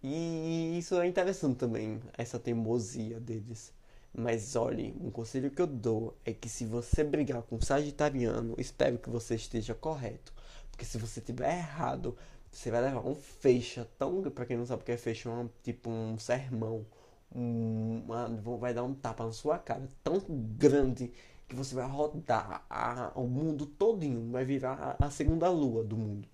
E 0.03 0.79
isso 0.79 0.95
é 1.01 1.07
interessante 1.07 1.57
também, 1.57 2.01
essa 2.16 2.38
teimosia 2.38 3.19
deles. 3.19 3.73
Mas 4.14 4.55
olhe, 4.55 4.95
um 5.01 5.11
conselho 5.11 5.51
que 5.51 5.61
eu 5.61 5.66
dou 5.66 6.16
é 6.25 6.33
que 6.33 6.49
se 6.49 6.64
você 6.64 7.03
brigar 7.03 7.42
com 7.42 7.57
um 7.57 7.61
sagitariano, 7.61 8.55
espero 8.59 8.99
que 8.99 9.11
você 9.11 9.35
esteja 9.35 9.75
correto. 9.75 10.33
Porque 10.71 10.85
se 10.85 10.97
você 10.99 11.21
tiver 11.21 11.59
errado, 11.59 12.16
você 12.53 12.71
vai 12.71 12.83
levar 12.83 13.01
um 13.07 13.14
fecha 13.16 13.88
tão. 13.99 14.23
Pra 14.31 14.47
quem 14.47 14.57
não 14.57 14.66
sabe 14.66 14.83
o 14.83 14.85
que 14.85 14.92
é 14.92 14.97
fecha, 14.97 15.29
é 15.29 15.33
um, 15.33 15.49
tipo 15.62 15.90
um 15.90 16.19
sermão. 16.19 16.87
Um, 17.35 18.03
uma, 18.07 18.29
vai 18.59 18.73
dar 18.73 18.85
um 18.85 18.95
tapa 18.95 19.25
na 19.25 19.33
sua 19.33 19.59
cara 19.59 19.88
tão 20.05 20.21
grande 20.57 21.12
que 21.49 21.55
você 21.55 21.75
vai 21.75 21.87
rodar 21.87 22.65
a, 22.69 23.13
o 23.15 23.27
mundo 23.27 23.67
todinho. 23.67 24.31
Vai 24.31 24.45
virar 24.45 24.97
a, 24.99 25.11
segunda 25.11 25.49
lua 25.49 25.85
do 25.85 25.97
mundo. 25.97 26.29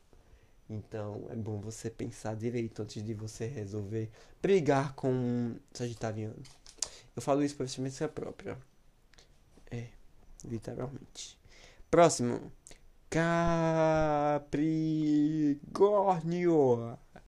Então 0.69 1.27
é 1.31 1.37
bom 1.37 1.61
você 1.61 1.91
pensar 1.91 2.35
direito 2.35 2.83
antes 2.83 3.05
de 3.05 3.13
você 3.15 3.47
resolver 3.47 4.11
brigar 4.41 4.95
com 4.95 5.13
um 5.13 5.57
sagitariano. 5.73 6.43
Eu 7.15 7.21
falo 7.21 7.43
isso 7.43 7.57
por 7.57 7.67
experiência 7.67 8.09
própria. 8.09 8.57
É, 9.71 9.89
literalmente. 10.45 11.39
Próximo. 11.91 12.51
Capricórnio. 13.11 14.49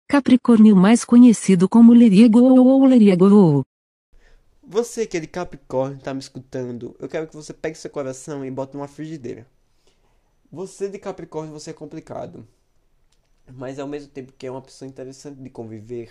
Capricórnio 0.09 0.77
mais 0.77 1.05
conhecido 1.05 1.68
como 1.68 1.92
Leriego 1.92 2.38
ou 2.38 2.85
Leriego. 2.85 3.64
Você 4.72 5.06
que 5.06 5.20
de 5.20 5.26
Capricórnio 5.26 5.98
está 5.98 6.14
me 6.14 6.20
escutando, 6.20 6.96
eu 6.98 7.06
quero 7.06 7.28
que 7.28 7.37
você 7.37 7.52
pegue 7.52 7.76
seu 7.76 7.90
coração 7.90 8.42
e 8.42 8.50
bote 8.50 8.72
numa 8.74 8.88
frigideira. 8.88 9.46
Você 10.50 10.88
de 10.88 10.98
Capricórnio, 10.98 11.52
você 11.52 11.68
é 11.70 11.74
complicado 11.74 12.48
mas 13.52 13.78
ao 13.78 13.87
mesmo 13.87 14.08
tempo 14.08 14.32
que 14.32 14.46
é 14.46 14.50
uma 14.50 14.62
pessoa 14.62 14.88
interessante 14.88 15.38
de 15.40 15.50
conviver. 15.50 16.11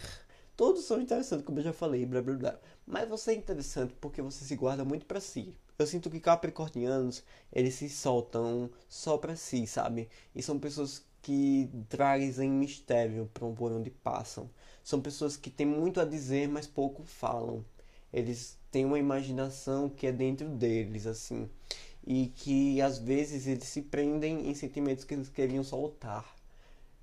Todos 0.56 0.84
são 0.84 1.02
interessantes, 1.02 1.44
como 1.44 1.58
eu 1.58 1.64
já 1.64 1.74
falei, 1.74 2.06
blá 2.06 2.22
blá 2.22 2.36
blá. 2.36 2.60
Mas 2.86 3.10
você 3.10 3.32
é 3.32 3.36
interessante 3.36 3.96
porque 4.00 4.22
você 4.22 4.46
se 4.46 4.56
guarda 4.56 4.86
muito 4.86 5.08
para 5.08 5.20
si. 5.20 5.56
Eu 5.80 5.88
sinto 5.88 6.10
que 6.10 6.20
capricornianos, 6.20 7.24
eles 7.52 7.74
se 7.74 7.90
soltam 7.90 8.70
só 8.88 9.18
para 9.18 9.36
si, 9.36 9.66
sabe? 9.66 10.08
E 10.36 10.44
são 10.44 10.60
pessoas 10.60 11.04
que 11.22 11.68
trazem 11.90 12.52
mistério 12.52 13.30
para 13.34 13.48
por 13.48 13.72
onde 13.72 13.90
passam. 13.90 14.50
São 14.84 15.02
pessoas 15.02 15.38
que 15.38 15.50
têm 15.50 15.66
muito 15.66 16.00
a 16.00 16.06
dizer, 16.06 16.48
mas 16.48 16.68
pouco 16.68 17.04
falam. 17.04 17.64
Eles 18.14 18.58
têm 18.72 18.86
uma 18.86 19.00
imaginação 19.00 19.90
que 19.90 20.08
é 20.08 20.12
dentro 20.12 20.48
deles, 20.50 21.06
assim. 21.08 21.50
E 22.06 22.28
que 22.36 22.82
às 22.82 22.98
vezes 22.98 23.48
eles 23.48 23.66
se 23.66 23.82
prendem 23.82 24.50
em 24.50 24.54
sentimentos 24.56 25.04
que 25.04 25.14
eles 25.14 25.30
queriam 25.30 25.64
soltar. 25.64 26.36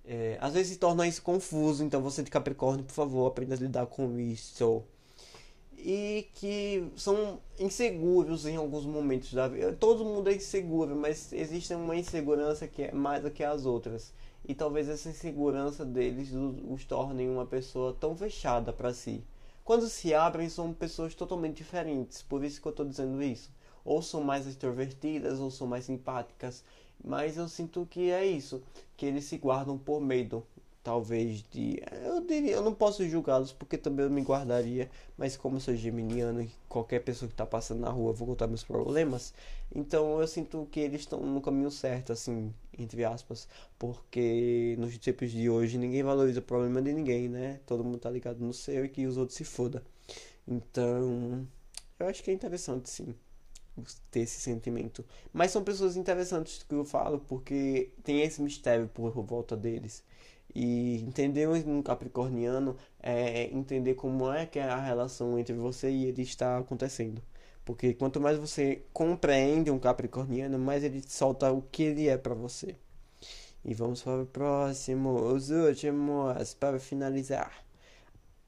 É, 0.04 0.38
às 0.40 0.54
vezes 0.54 0.72
se 0.72 0.78
torna 0.78 1.06
isso 1.06 1.22
confuso, 1.22 1.84
então 1.84 2.00
você 2.00 2.22
de 2.22 2.30
Capricórnio, 2.30 2.84
por 2.84 2.94
favor, 2.94 3.26
aprenda 3.26 3.54
a 3.54 3.58
lidar 3.58 3.86
com 3.86 4.18
isso. 4.18 4.82
E 5.76 6.26
que 6.34 6.90
são 6.96 7.40
inseguros 7.58 8.46
em 8.46 8.56
alguns 8.56 8.84
momentos 8.84 9.32
da 9.32 9.46
vida. 9.46 9.72
Todo 9.74 10.04
mundo 10.04 10.28
é 10.30 10.34
inseguro, 10.34 10.96
mas 10.96 11.32
existe 11.32 11.74
uma 11.74 11.94
insegurança 11.94 12.66
que 12.66 12.84
é 12.84 12.92
mais 12.92 13.22
do 13.22 13.30
que 13.30 13.44
as 13.44 13.66
outras. 13.66 14.12
E 14.46 14.54
talvez 14.54 14.88
essa 14.88 15.10
insegurança 15.10 15.84
deles 15.84 16.30
os 16.32 16.84
tornem 16.84 17.28
uma 17.28 17.46
pessoa 17.46 17.94
tão 18.00 18.16
fechada 18.16 18.72
para 18.72 18.94
si. 18.94 19.22
Quando 19.68 19.86
se 19.86 20.14
abrem, 20.14 20.48
são 20.48 20.72
pessoas 20.72 21.14
totalmente 21.14 21.58
diferentes. 21.58 22.22
Por 22.22 22.42
isso 22.42 22.58
que 22.58 22.66
eu 22.66 22.70
estou 22.70 22.86
dizendo 22.86 23.22
isso. 23.22 23.52
Ou 23.84 24.00
são 24.00 24.24
mais 24.24 24.46
extrovertidas, 24.46 25.40
ou 25.40 25.50
são 25.50 25.66
mais 25.66 25.84
simpáticas, 25.84 26.64
mas 27.04 27.36
eu 27.36 27.46
sinto 27.46 27.84
que 27.84 28.10
é 28.10 28.24
isso, 28.24 28.62
que 28.96 29.04
eles 29.04 29.26
se 29.26 29.36
guardam 29.36 29.76
por 29.76 30.00
medo, 30.00 30.42
talvez 30.82 31.44
de, 31.50 31.82
eu 32.02 32.18
diria, 32.22 32.52
eu 32.52 32.62
não 32.62 32.72
posso 32.72 33.06
julgá-los 33.06 33.52
porque 33.52 33.76
também 33.76 34.06
eu 34.06 34.10
me 34.10 34.22
guardaria, 34.22 34.90
mas 35.18 35.36
como 35.36 35.56
eu 35.56 35.60
sou 35.60 35.76
geminiano 35.76 36.40
e 36.40 36.50
qualquer 36.66 37.00
pessoa 37.00 37.28
que 37.28 37.34
está 37.34 37.44
passando 37.44 37.80
na 37.80 37.90
rua, 37.90 38.14
vou 38.14 38.26
contar 38.26 38.46
meus 38.46 38.64
problemas, 38.64 39.34
então 39.74 40.18
eu 40.18 40.26
sinto 40.26 40.66
que 40.72 40.80
eles 40.80 41.02
estão 41.02 41.20
no 41.20 41.42
caminho 41.42 41.70
certo, 41.70 42.10
assim, 42.10 42.54
entre 42.78 43.04
aspas, 43.04 43.48
porque 43.78 44.76
nos 44.78 44.96
tempos 44.98 45.30
de 45.30 45.50
hoje 45.50 45.78
ninguém 45.78 46.02
valoriza 46.02 46.40
o 46.40 46.42
problema 46.42 46.80
de 46.82 46.92
ninguém, 46.92 47.28
né? 47.28 47.60
Todo 47.66 47.84
mundo 47.84 47.98
tá 47.98 48.10
ligado 48.10 48.38
no 48.40 48.52
seu 48.52 48.84
e 48.84 48.88
que 48.88 49.06
os 49.06 49.16
outros 49.16 49.36
se 49.36 49.44
foda. 49.44 49.82
Então, 50.46 51.46
eu 51.98 52.06
acho 52.06 52.22
que 52.22 52.30
é 52.30 52.34
interessante 52.34 52.88
sim 52.88 53.14
ter 54.10 54.20
esse 54.20 54.40
sentimento. 54.40 55.04
Mas 55.32 55.50
são 55.50 55.62
pessoas 55.62 55.96
interessantes 55.96 56.62
que 56.62 56.74
eu 56.74 56.84
falo 56.84 57.20
porque 57.20 57.90
tem 58.02 58.22
esse 58.22 58.40
mistério 58.42 58.88
por 58.88 59.12
volta 59.22 59.56
deles. 59.56 60.02
E 60.54 61.02
entender 61.02 61.48
um 61.48 61.82
capricorniano 61.82 62.76
é 63.00 63.44
entender 63.52 63.94
como 63.94 64.32
é 64.32 64.46
que 64.46 64.58
é 64.58 64.64
a 64.64 64.80
relação 64.80 65.38
entre 65.38 65.54
você 65.54 65.90
e 65.90 66.06
ele 66.06 66.22
está 66.22 66.58
acontecendo. 66.58 67.22
Porque 67.68 67.92
quanto 67.92 68.18
mais 68.18 68.38
você 68.38 68.82
compreende 68.94 69.70
um 69.70 69.78
capricorniano, 69.78 70.58
mais 70.58 70.82
ele 70.82 71.04
solta 71.06 71.52
o 71.52 71.60
que 71.60 71.82
ele 71.82 72.08
é 72.08 72.16
para 72.16 72.32
você. 72.32 72.74
E 73.62 73.74
vamos 73.74 74.00
para 74.00 74.22
o 74.22 74.24
próximo, 74.24 75.34
os 75.34 75.50
últimos, 75.50 76.54
para 76.54 76.80
finalizar. 76.80 77.52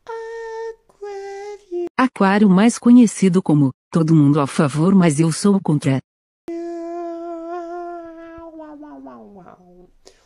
Aquário. 0.06 1.86
Aquário 1.98 2.48
mais 2.48 2.78
conhecido 2.78 3.42
como 3.42 3.74
todo 3.90 4.14
mundo 4.14 4.40
a 4.40 4.46
favor, 4.46 4.94
mas 4.94 5.20
eu 5.20 5.30
sou 5.30 5.60
contra. 5.60 6.00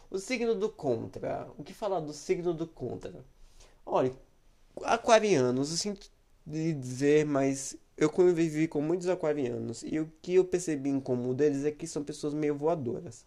O 0.09 0.19
signo 0.21 0.55
do 0.55 0.69
contra. 0.69 1.49
O 1.59 1.65
que 1.65 1.75
falar 1.75 1.99
do 1.99 2.13
signo 2.13 2.55
do 2.55 2.69
contra? 2.69 3.13
Olha, 3.85 4.13
aquarianos, 4.85 5.73
eu 5.73 5.77
sinto 5.77 6.09
de 6.47 6.73
dizer, 6.75 7.27
mas 7.27 7.77
eu 7.97 8.11
convivi 8.11 8.67
com 8.67 8.81
muitos 8.81 9.09
aquarianos 9.09 9.83
e 9.85 10.01
o 10.01 10.11
que 10.21 10.35
eu 10.35 10.45
percebi 10.45 10.91
em 10.91 11.01
comum 11.01 11.35
deles 11.35 11.65
é 11.65 11.71
que 11.71 11.87
são 11.87 12.03
pessoas 12.03 12.35
meio 12.35 12.57
voadoras. 12.57 13.25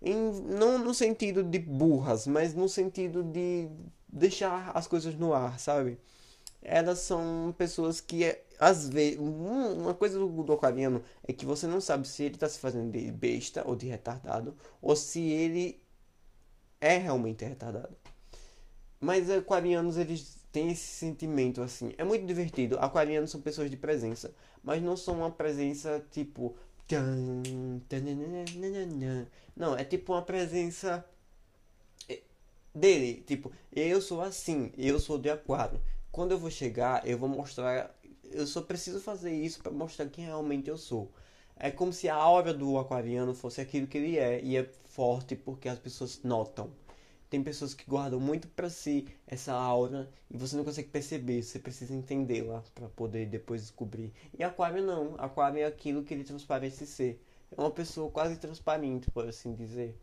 Em, 0.00 0.14
não 0.42 0.78
no 0.78 0.94
sentido 0.94 1.42
de 1.42 1.58
burras, 1.58 2.26
mas 2.26 2.54
no 2.54 2.68
sentido 2.68 3.22
de 3.22 3.68
deixar 4.08 4.70
as 4.74 4.86
coisas 4.86 5.14
no 5.16 5.32
ar, 5.32 5.58
sabe? 5.58 5.98
Elas 6.62 7.00
são 7.00 7.54
pessoas 7.56 8.00
que, 8.00 8.36
às 8.58 8.88
vezes, 8.88 9.18
uma 9.18 9.94
coisa 9.94 10.18
do, 10.18 10.42
do 10.42 10.52
aquariano 10.52 11.02
é 11.26 11.32
que 11.32 11.46
você 11.46 11.66
não 11.66 11.80
sabe 11.80 12.08
se 12.08 12.24
ele 12.24 12.34
está 12.34 12.48
se 12.48 12.58
fazendo 12.58 12.90
de 12.90 13.10
besta 13.12 13.62
ou 13.66 13.76
de 13.76 13.86
retardado, 13.86 14.56
ou 14.82 14.96
se 14.96 15.20
ele 15.20 15.80
é 16.80 16.96
realmente 16.98 17.44
retardado. 17.44 17.96
Mas 19.00 19.30
aquarianos, 19.30 19.96
eles 19.96 20.35
têm 20.56 20.70
esse 20.70 20.86
sentimento 20.86 21.60
assim. 21.60 21.92
É 21.98 22.04
muito 22.04 22.24
divertido. 22.24 22.78
Aquarianos 22.78 23.30
são 23.30 23.42
pessoas 23.42 23.70
de 23.70 23.76
presença, 23.76 24.34
mas 24.64 24.82
não 24.82 24.96
são 24.96 25.18
uma 25.18 25.30
presença 25.30 26.02
tipo 26.10 26.56
não, 29.54 29.76
é 29.76 29.84
tipo 29.84 30.12
uma 30.12 30.22
presença 30.22 31.04
eh, 32.08 32.22
dele, 32.74 33.24
tipo, 33.26 33.50
eu 33.72 34.00
sou 34.00 34.22
assim, 34.22 34.72
eu 34.78 35.00
sou 35.00 35.18
de 35.18 35.28
aquário. 35.28 35.80
Quando 36.12 36.30
eu 36.30 36.38
vou 36.38 36.50
chegar, 36.50 37.06
eu 37.06 37.18
vou 37.18 37.28
mostrar, 37.28 37.92
eu 38.30 38.46
só 38.46 38.62
preciso 38.62 39.00
fazer 39.00 39.32
isso 39.32 39.60
para 39.60 39.72
mostrar 39.72 40.06
quem 40.06 40.24
realmente 40.24 40.70
eu 40.70 40.78
sou. 40.78 41.10
É 41.56 41.72
como 41.72 41.92
se 41.92 42.08
a 42.08 42.14
aura 42.14 42.54
do 42.54 42.78
aquariano 42.78 43.34
fosse 43.34 43.60
aquilo 43.60 43.88
que 43.88 43.98
ele 43.98 44.16
é 44.16 44.40
e 44.42 44.56
é 44.56 44.70
forte 44.86 45.34
porque 45.34 45.68
as 45.68 45.78
pessoas 45.78 46.20
notam. 46.22 46.70
Tem 47.28 47.42
pessoas 47.42 47.74
que 47.74 47.84
guardam 47.84 48.20
muito 48.20 48.46
para 48.48 48.70
si 48.70 49.08
essa 49.26 49.52
aura 49.52 50.08
e 50.30 50.36
você 50.36 50.56
não 50.56 50.64
consegue 50.64 50.88
perceber, 50.88 51.42
você 51.42 51.58
precisa 51.58 51.92
entendê-la 51.92 52.62
para 52.72 52.88
poder 52.88 53.26
depois 53.26 53.62
descobrir. 53.62 54.12
E 54.38 54.44
Aquário 54.44 54.82
não, 54.82 55.16
Aquário 55.18 55.58
é 55.58 55.64
aquilo 55.64 56.04
que 56.04 56.14
ele 56.14 56.22
transparece 56.22 56.86
ser. 56.86 57.20
É 57.50 57.60
uma 57.60 57.70
pessoa 57.70 58.10
quase 58.10 58.36
transparente, 58.36 59.10
por 59.10 59.28
assim 59.28 59.54
dizer. 59.54 59.98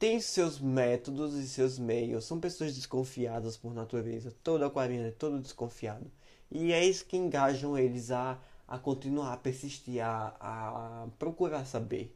Tem 0.00 0.20
seus 0.20 0.58
métodos 0.58 1.34
e 1.34 1.46
seus 1.46 1.78
meios, 1.78 2.24
são 2.24 2.40
pessoas 2.40 2.74
desconfiadas 2.74 3.56
por 3.56 3.72
natureza. 3.72 4.34
Todo 4.42 4.64
aquariano 4.64 5.08
é 5.08 5.12
todo 5.12 5.38
desconfiado. 5.40 6.10
E 6.50 6.72
é 6.72 6.84
isso 6.84 7.06
que 7.06 7.16
engajam 7.16 7.78
eles 7.78 8.10
a, 8.10 8.36
a 8.66 8.78
continuar, 8.78 9.32
a 9.32 9.36
persistir, 9.36 10.04
a, 10.04 10.34
a 10.40 11.06
procurar 11.20 11.64
saber. 11.66 12.12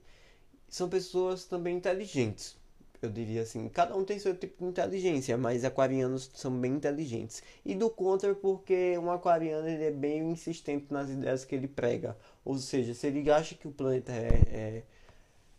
São 0.69 0.89
pessoas 0.89 1.45
também 1.45 1.77
inteligentes 1.77 2.57
eu 3.03 3.11
diria 3.11 3.43
assim. 3.43 3.69
Cada 3.69 3.97
um 3.97 4.05
tem 4.05 4.19
seu 4.19 4.37
tipo 4.37 4.63
de 4.65 4.71
inteligência, 4.71 5.37
mas 5.37 5.65
aquarianos 5.65 6.31
são 6.35 6.51
bem 6.51 6.75
inteligentes. 6.75 7.43
E 7.65 7.75
do 7.75 7.91
contra, 7.91 8.35
porque 8.35 8.97
um 8.99 9.11
aquariano 9.11 9.69
ele 9.69 9.85
é 9.85 9.91
bem 9.91 10.31
insistente 10.31 10.87
nas 10.91 11.11
ideias 11.11 11.45
que 11.45 11.55
ele 11.55 11.69
prega. 11.69 12.17
Ou 12.45 12.59
seja, 12.59 12.95
se 12.95 13.07
ele 13.07 13.31
acha 13.31 13.55
que 13.55 13.69
o 13.69 13.73
planeta 13.73 14.13
é, 14.13 14.83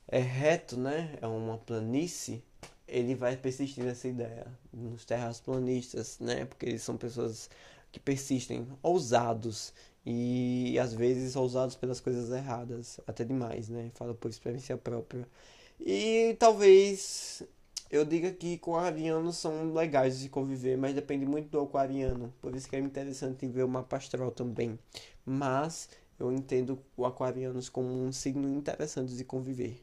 é, 0.10 0.18
é 0.18 0.20
reto, 0.20 0.78
né? 0.78 1.18
É 1.22 1.28
uma 1.28 1.58
planície, 1.58 2.44
ele 2.88 3.16
vai 3.16 3.36
persistir 3.38 3.84
nessa 3.84 4.08
ideia. 4.08 4.48
Nos 4.74 5.06
terraplanistas, 5.06 6.20
né? 6.20 6.46
Porque 6.46 6.66
eles 6.66 6.82
são 6.82 6.98
pessoas 6.98 7.50
que 7.92 8.00
persistem, 8.00 8.68
ousados. 8.82 9.74
E 10.06 10.80
às 10.80 10.94
vezes 10.94 11.36
ousados 11.36 11.76
pelas 11.76 12.00
coisas 12.00 12.32
erradas, 12.32 13.00
até 13.06 13.26
demais, 13.26 13.68
né? 13.70 13.92
Falo 13.96 14.16
por 14.16 14.30
experiência 14.30 14.78
própria. 14.78 15.28
E 15.80 16.36
talvez 16.40 17.44
eu 17.90 18.04
diga 18.04 18.32
que 18.32 18.58
com 18.58 18.76
aquarianos 18.76 19.38
são 19.38 19.74
legais 19.74 20.20
de 20.20 20.30
conviver, 20.30 20.78
mas 20.78 20.94
depende 20.94 21.26
muito 21.26 21.50
do 21.50 21.62
aquariano. 21.62 22.34
Por 22.42 22.56
isso 22.56 22.70
que 22.70 22.76
é 22.76 22.80
interessante 22.80 23.48
ver 23.48 23.64
o 23.64 23.70
mapa 23.70 23.98
astral 23.98 24.32
também. 24.32 24.78
Mas 25.26 25.90
eu 26.20 26.32
entendo 26.32 26.80
o 26.96 27.06
aquarianos 27.06 27.70
como 27.70 27.88
um 27.88 28.12
signo 28.12 28.48
interessante 28.50 29.16
de 29.16 29.24
conviver. 29.24 29.82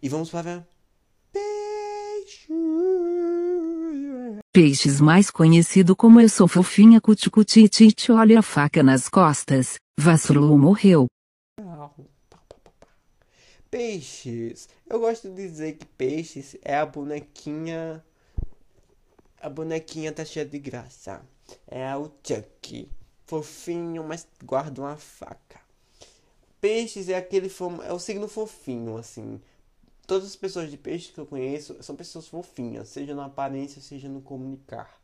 E 0.00 0.08
vamos 0.08 0.30
para 0.30 0.66
peixes. 1.32 2.48
Peixes 4.52 5.00
mais 5.00 5.30
conhecido 5.30 5.96
como 5.96 6.20
eu 6.20 6.28
sou 6.28 6.46
fofinha 6.46 7.00
cuticutitite 7.00 8.12
olha 8.12 8.38
a 8.38 8.42
faca 8.42 8.82
nas 8.82 9.08
costas, 9.08 9.76
vacilou 9.98 10.56
morreu. 10.56 11.06
Peixes. 13.76 14.70
Eu 14.88 14.98
gosto 14.98 15.28
de 15.28 15.34
dizer 15.34 15.74
que 15.74 15.84
peixes 15.84 16.56
é 16.62 16.76
a 16.76 16.86
bonequinha. 16.86 18.02
A 19.38 19.50
bonequinha 19.50 20.10
tá 20.10 20.24
cheia 20.24 20.46
de 20.46 20.58
graça. 20.58 21.20
É 21.66 21.94
o 21.94 22.10
Chucky. 22.26 22.90
Fofinho, 23.26 24.02
mas 24.02 24.26
guarda 24.42 24.80
uma 24.80 24.96
faca. 24.96 25.60
Peixes 26.58 27.10
é 27.10 27.16
aquele. 27.16 27.52
É 27.86 27.92
o 27.92 27.98
signo 27.98 28.26
fofinho, 28.26 28.96
assim. 28.96 29.38
Todas 30.06 30.26
as 30.28 30.36
pessoas 30.36 30.70
de 30.70 30.78
peixe 30.78 31.12
que 31.12 31.20
eu 31.20 31.26
conheço 31.26 31.76
são 31.82 31.94
pessoas 31.94 32.26
fofinhas, 32.26 32.88
seja 32.88 33.14
na 33.14 33.26
aparência, 33.26 33.82
seja 33.82 34.08
no 34.08 34.22
comunicar. 34.22 34.98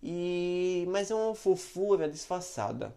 E 0.00 0.86
mas 0.88 1.10
é 1.10 1.16
uma 1.16 1.34
fofura 1.34 2.08
disfarçada. 2.08 2.94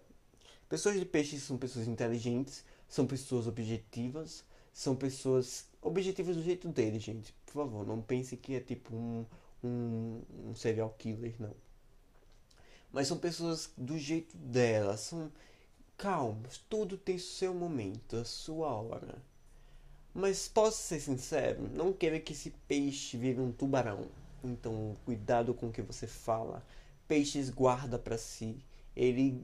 Pessoas 0.69 0.99
de 0.99 1.05
peixe 1.07 1.39
são 1.39 1.57
pessoas 1.57 1.87
inteligentes, 1.87 2.63
são 2.87 3.07
pessoas 3.07 3.47
objetivas, 3.47 4.43
são 4.73 4.95
pessoas 4.95 5.65
objetivas 5.81 6.35
do 6.35 6.43
jeito 6.43 6.67
dele, 6.69 6.99
gente. 6.99 7.33
Por 7.45 7.53
favor, 7.53 7.85
não 7.85 8.01
pense 8.01 8.37
que 8.37 8.55
é 8.55 8.59
tipo 8.59 8.95
um, 8.95 9.25
um, 9.63 10.21
um 10.47 10.55
serial 10.55 10.93
killer, 10.97 11.35
não. 11.39 11.53
Mas 12.91 13.07
são 13.07 13.17
pessoas 13.17 13.71
do 13.77 13.97
jeito 13.97 14.35
delas, 14.37 15.01
são 15.01 15.31
calmas, 15.97 16.57
tudo 16.69 16.97
tem 16.97 17.17
seu 17.17 17.53
momento, 17.53 18.17
a 18.17 18.25
sua 18.25 18.73
hora. 18.73 19.21
Mas 20.13 20.47
posso 20.47 20.81
ser 20.83 20.99
sincero, 20.99 21.69
não 21.73 21.93
quero 21.93 22.19
que 22.21 22.33
esse 22.33 22.51
peixe 22.67 23.17
vire 23.17 23.39
um 23.39 23.51
tubarão. 23.51 24.07
Então, 24.43 24.95
cuidado 25.05 25.53
com 25.53 25.67
o 25.67 25.71
que 25.71 25.81
você 25.81 26.07
fala. 26.07 26.65
Peixes 27.07 27.49
guarda 27.49 27.97
para 27.99 28.17
si. 28.17 28.57
Ele 28.95 29.41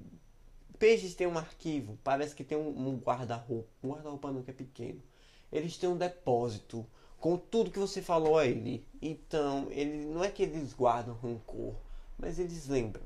Peixes 0.79 1.15
tem 1.15 1.25
um 1.25 1.37
arquivo, 1.37 1.97
parece 2.03 2.35
que 2.35 2.43
tem 2.43 2.57
um, 2.57 2.69
um 2.69 2.97
guarda-roupa. 2.97 3.69
Um 3.83 3.89
guarda-roupa 3.91 4.31
nunca 4.31 4.51
é 4.51 4.53
pequeno 4.53 5.01
eles 5.51 5.77
têm 5.77 5.89
um 5.89 5.97
depósito 5.97 6.85
com 7.19 7.37
tudo 7.37 7.71
que 7.71 7.79
você 7.79 8.01
falou 8.01 8.37
a 8.37 8.45
ele. 8.45 8.85
Então, 9.01 9.67
ele 9.71 10.05
não 10.05 10.23
é 10.23 10.29
que 10.29 10.43
eles 10.43 10.73
guardam 10.73 11.15
rancor, 11.15 11.75
mas 12.17 12.39
eles 12.39 12.67
lembram. 12.67 13.03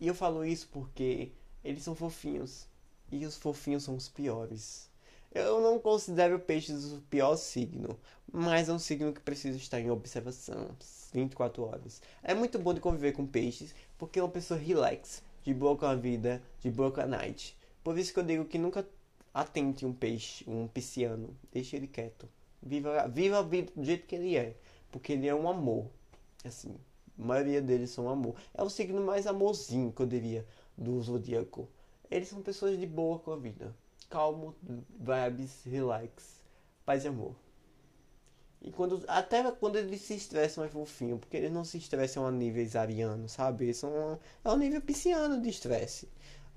E 0.00 0.06
eu 0.06 0.14
falo 0.14 0.44
isso 0.44 0.68
porque 0.72 1.32
eles 1.64 1.82
são 1.82 1.94
fofinhos 1.94 2.66
e 3.10 3.24
os 3.24 3.36
fofinhos 3.36 3.84
são 3.84 3.96
os 3.96 4.08
piores. 4.08 4.90
Eu 5.32 5.60
não 5.60 5.78
considero 5.80 6.38
peixes 6.38 6.92
o 6.92 7.00
pior 7.10 7.36
signo, 7.36 7.98
mas 8.32 8.68
é 8.68 8.72
um 8.72 8.78
signo 8.78 9.12
que 9.12 9.20
precisa 9.20 9.56
estar 9.56 9.80
em 9.80 9.90
observação 9.90 10.68
24 11.12 11.62
horas. 11.64 12.02
É 12.22 12.34
muito 12.34 12.58
bom 12.58 12.74
de 12.74 12.80
conviver 12.80 13.12
com 13.12 13.26
peixes 13.26 13.74
porque 13.98 14.18
é 14.18 14.22
uma 14.22 14.28
pessoa 14.28 14.58
relax, 14.58 15.22
de 15.42 15.52
boa 15.52 15.76
com 15.76 15.86
a 15.86 15.94
vida, 15.94 16.42
de 16.60 16.70
boa 16.70 16.90
com 16.90 17.00
a 17.00 17.06
night. 17.06 17.56
Por 17.82 17.98
isso 17.98 18.12
que 18.12 18.18
eu 18.18 18.24
digo 18.24 18.44
que 18.44 18.58
nunca 18.58 18.86
atente 19.34 19.84
um 19.84 19.92
peixe, 19.92 20.48
um 20.48 20.68
pisciano, 20.68 21.36
deixe 21.52 21.74
ele 21.74 21.88
quieto. 21.88 22.28
Viva, 22.62 23.08
viva 23.08 23.38
a 23.40 23.42
vida 23.42 23.72
do 23.74 23.84
jeito 23.84 24.06
que 24.06 24.14
ele 24.14 24.36
é, 24.36 24.56
porque 24.92 25.12
ele 25.12 25.26
é 25.26 25.34
um 25.34 25.48
amor. 25.48 25.90
Assim, 26.44 26.76
a 27.18 27.24
maioria 27.24 27.60
deles 27.60 27.90
são 27.90 28.08
amor. 28.08 28.36
É 28.54 28.62
o 28.62 28.70
signo 28.70 29.04
mais 29.04 29.26
amorzinho 29.26 29.92
que 29.92 30.00
eu 30.00 30.06
diria 30.06 30.46
do 30.78 31.00
zodíaco. 31.02 31.68
Eles 32.10 32.28
são 32.28 32.40
pessoas 32.40 32.78
de 32.78 32.86
boa 32.86 33.18
com 33.18 33.32
a 33.32 33.36
vida. 33.36 33.74
Calmo, 34.08 34.54
vibes, 34.62 35.64
relax, 35.64 36.40
paz 36.86 37.04
e 37.04 37.08
amor. 37.08 37.34
E 38.62 38.70
quando, 38.70 39.04
até 39.08 39.50
quando 39.52 39.76
eles 39.76 40.00
se 40.00 40.14
estressam 40.14 40.64
é 40.64 40.68
fofinho, 40.68 41.18
porque 41.18 41.36
eles 41.36 41.52
não 41.52 41.64
se 41.64 41.76
estressam 41.76 42.26
a 42.26 42.30
níveis 42.30 42.76
arianos, 42.76 43.32
sabe? 43.32 43.74
São 43.74 44.18
é 44.42 44.50
um 44.50 44.56
nível 44.56 44.80
pisciano 44.80 45.40
de 45.42 45.50
estresse. 45.50 46.08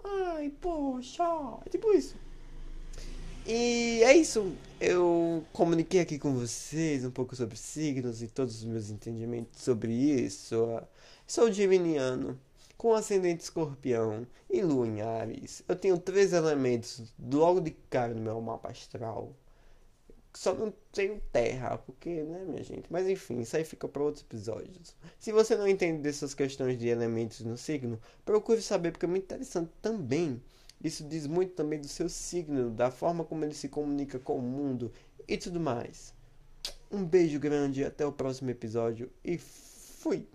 Ai, 0.04 0.50
poxa, 0.62 1.24
é 1.66 1.70
tipo 1.70 1.92
isso. 1.92 2.16
E 3.50 4.04
é 4.04 4.14
isso. 4.14 4.54
Eu 4.78 5.42
comuniquei 5.54 6.02
aqui 6.02 6.20
com 6.20 6.34
vocês 6.34 7.06
um 7.06 7.12
pouco 7.12 7.34
sobre 7.34 7.56
signos 7.56 8.22
e 8.22 8.28
todos 8.28 8.58
os 8.58 8.66
meus 8.66 8.90
entendimentos 8.90 9.62
sobre 9.62 9.94
isso. 9.94 10.66
Sou 11.26 11.50
geminiano, 11.50 12.38
com 12.78 12.94
ascendente 12.94 13.44
escorpião 13.44 14.28
e 14.50 14.62
lua 14.62 14.86
em 14.86 15.02
Ares. 15.02 15.64
Eu 15.66 15.78
tenho 15.78 15.98
três 15.98 16.34
elementos 16.34 17.14
logo 17.18 17.62
de 17.62 17.72
cara 17.90 18.14
no 18.14 18.20
meu 18.22 18.42
mapa 18.42 18.70
astral. 18.70 19.34
Só 20.34 20.54
não 20.54 20.74
tenho 20.92 21.22
terra, 21.32 21.78
porque, 21.78 22.24
né, 22.24 22.44
minha 22.46 22.64
gente? 22.64 22.92
Mas 22.92 23.08
enfim, 23.08 23.40
isso 23.40 23.56
aí 23.56 23.64
fica 23.64 23.88
para 23.88 24.04
outros 24.04 24.26
episódios. 24.26 24.94
Se 25.18 25.32
você 25.32 25.56
não 25.56 25.70
entende 25.70 26.02
dessas 26.02 26.34
questões 26.34 26.78
de 26.78 26.90
elementos 26.90 27.40
no 27.46 27.56
signo, 27.56 27.98
procure 28.26 28.62
saber, 28.62 28.92
porque 28.92 29.06
é 29.06 29.10
muito 29.10 29.24
interessante 29.24 29.72
também. 29.82 30.42
Isso 30.84 31.04
diz 31.04 31.26
muito 31.26 31.54
também 31.54 31.80
do 31.80 31.88
seu 31.88 32.08
signo, 32.08 32.70
da 32.70 32.92
forma 32.92 33.24
como 33.24 33.44
ele 33.44 33.54
se 33.54 33.68
comunica 33.68 34.20
com 34.20 34.38
o 34.38 34.42
mundo 34.42 34.92
e 35.28 35.38
tudo 35.38 35.60
mais. 35.60 36.14
Um 36.92 37.04
beijo 37.04 37.40
grande, 37.40 37.84
até 37.84 38.06
o 38.06 38.12
próximo 38.12 38.50
episódio 38.50 39.10
e 39.24 39.38
fui! 39.38 40.28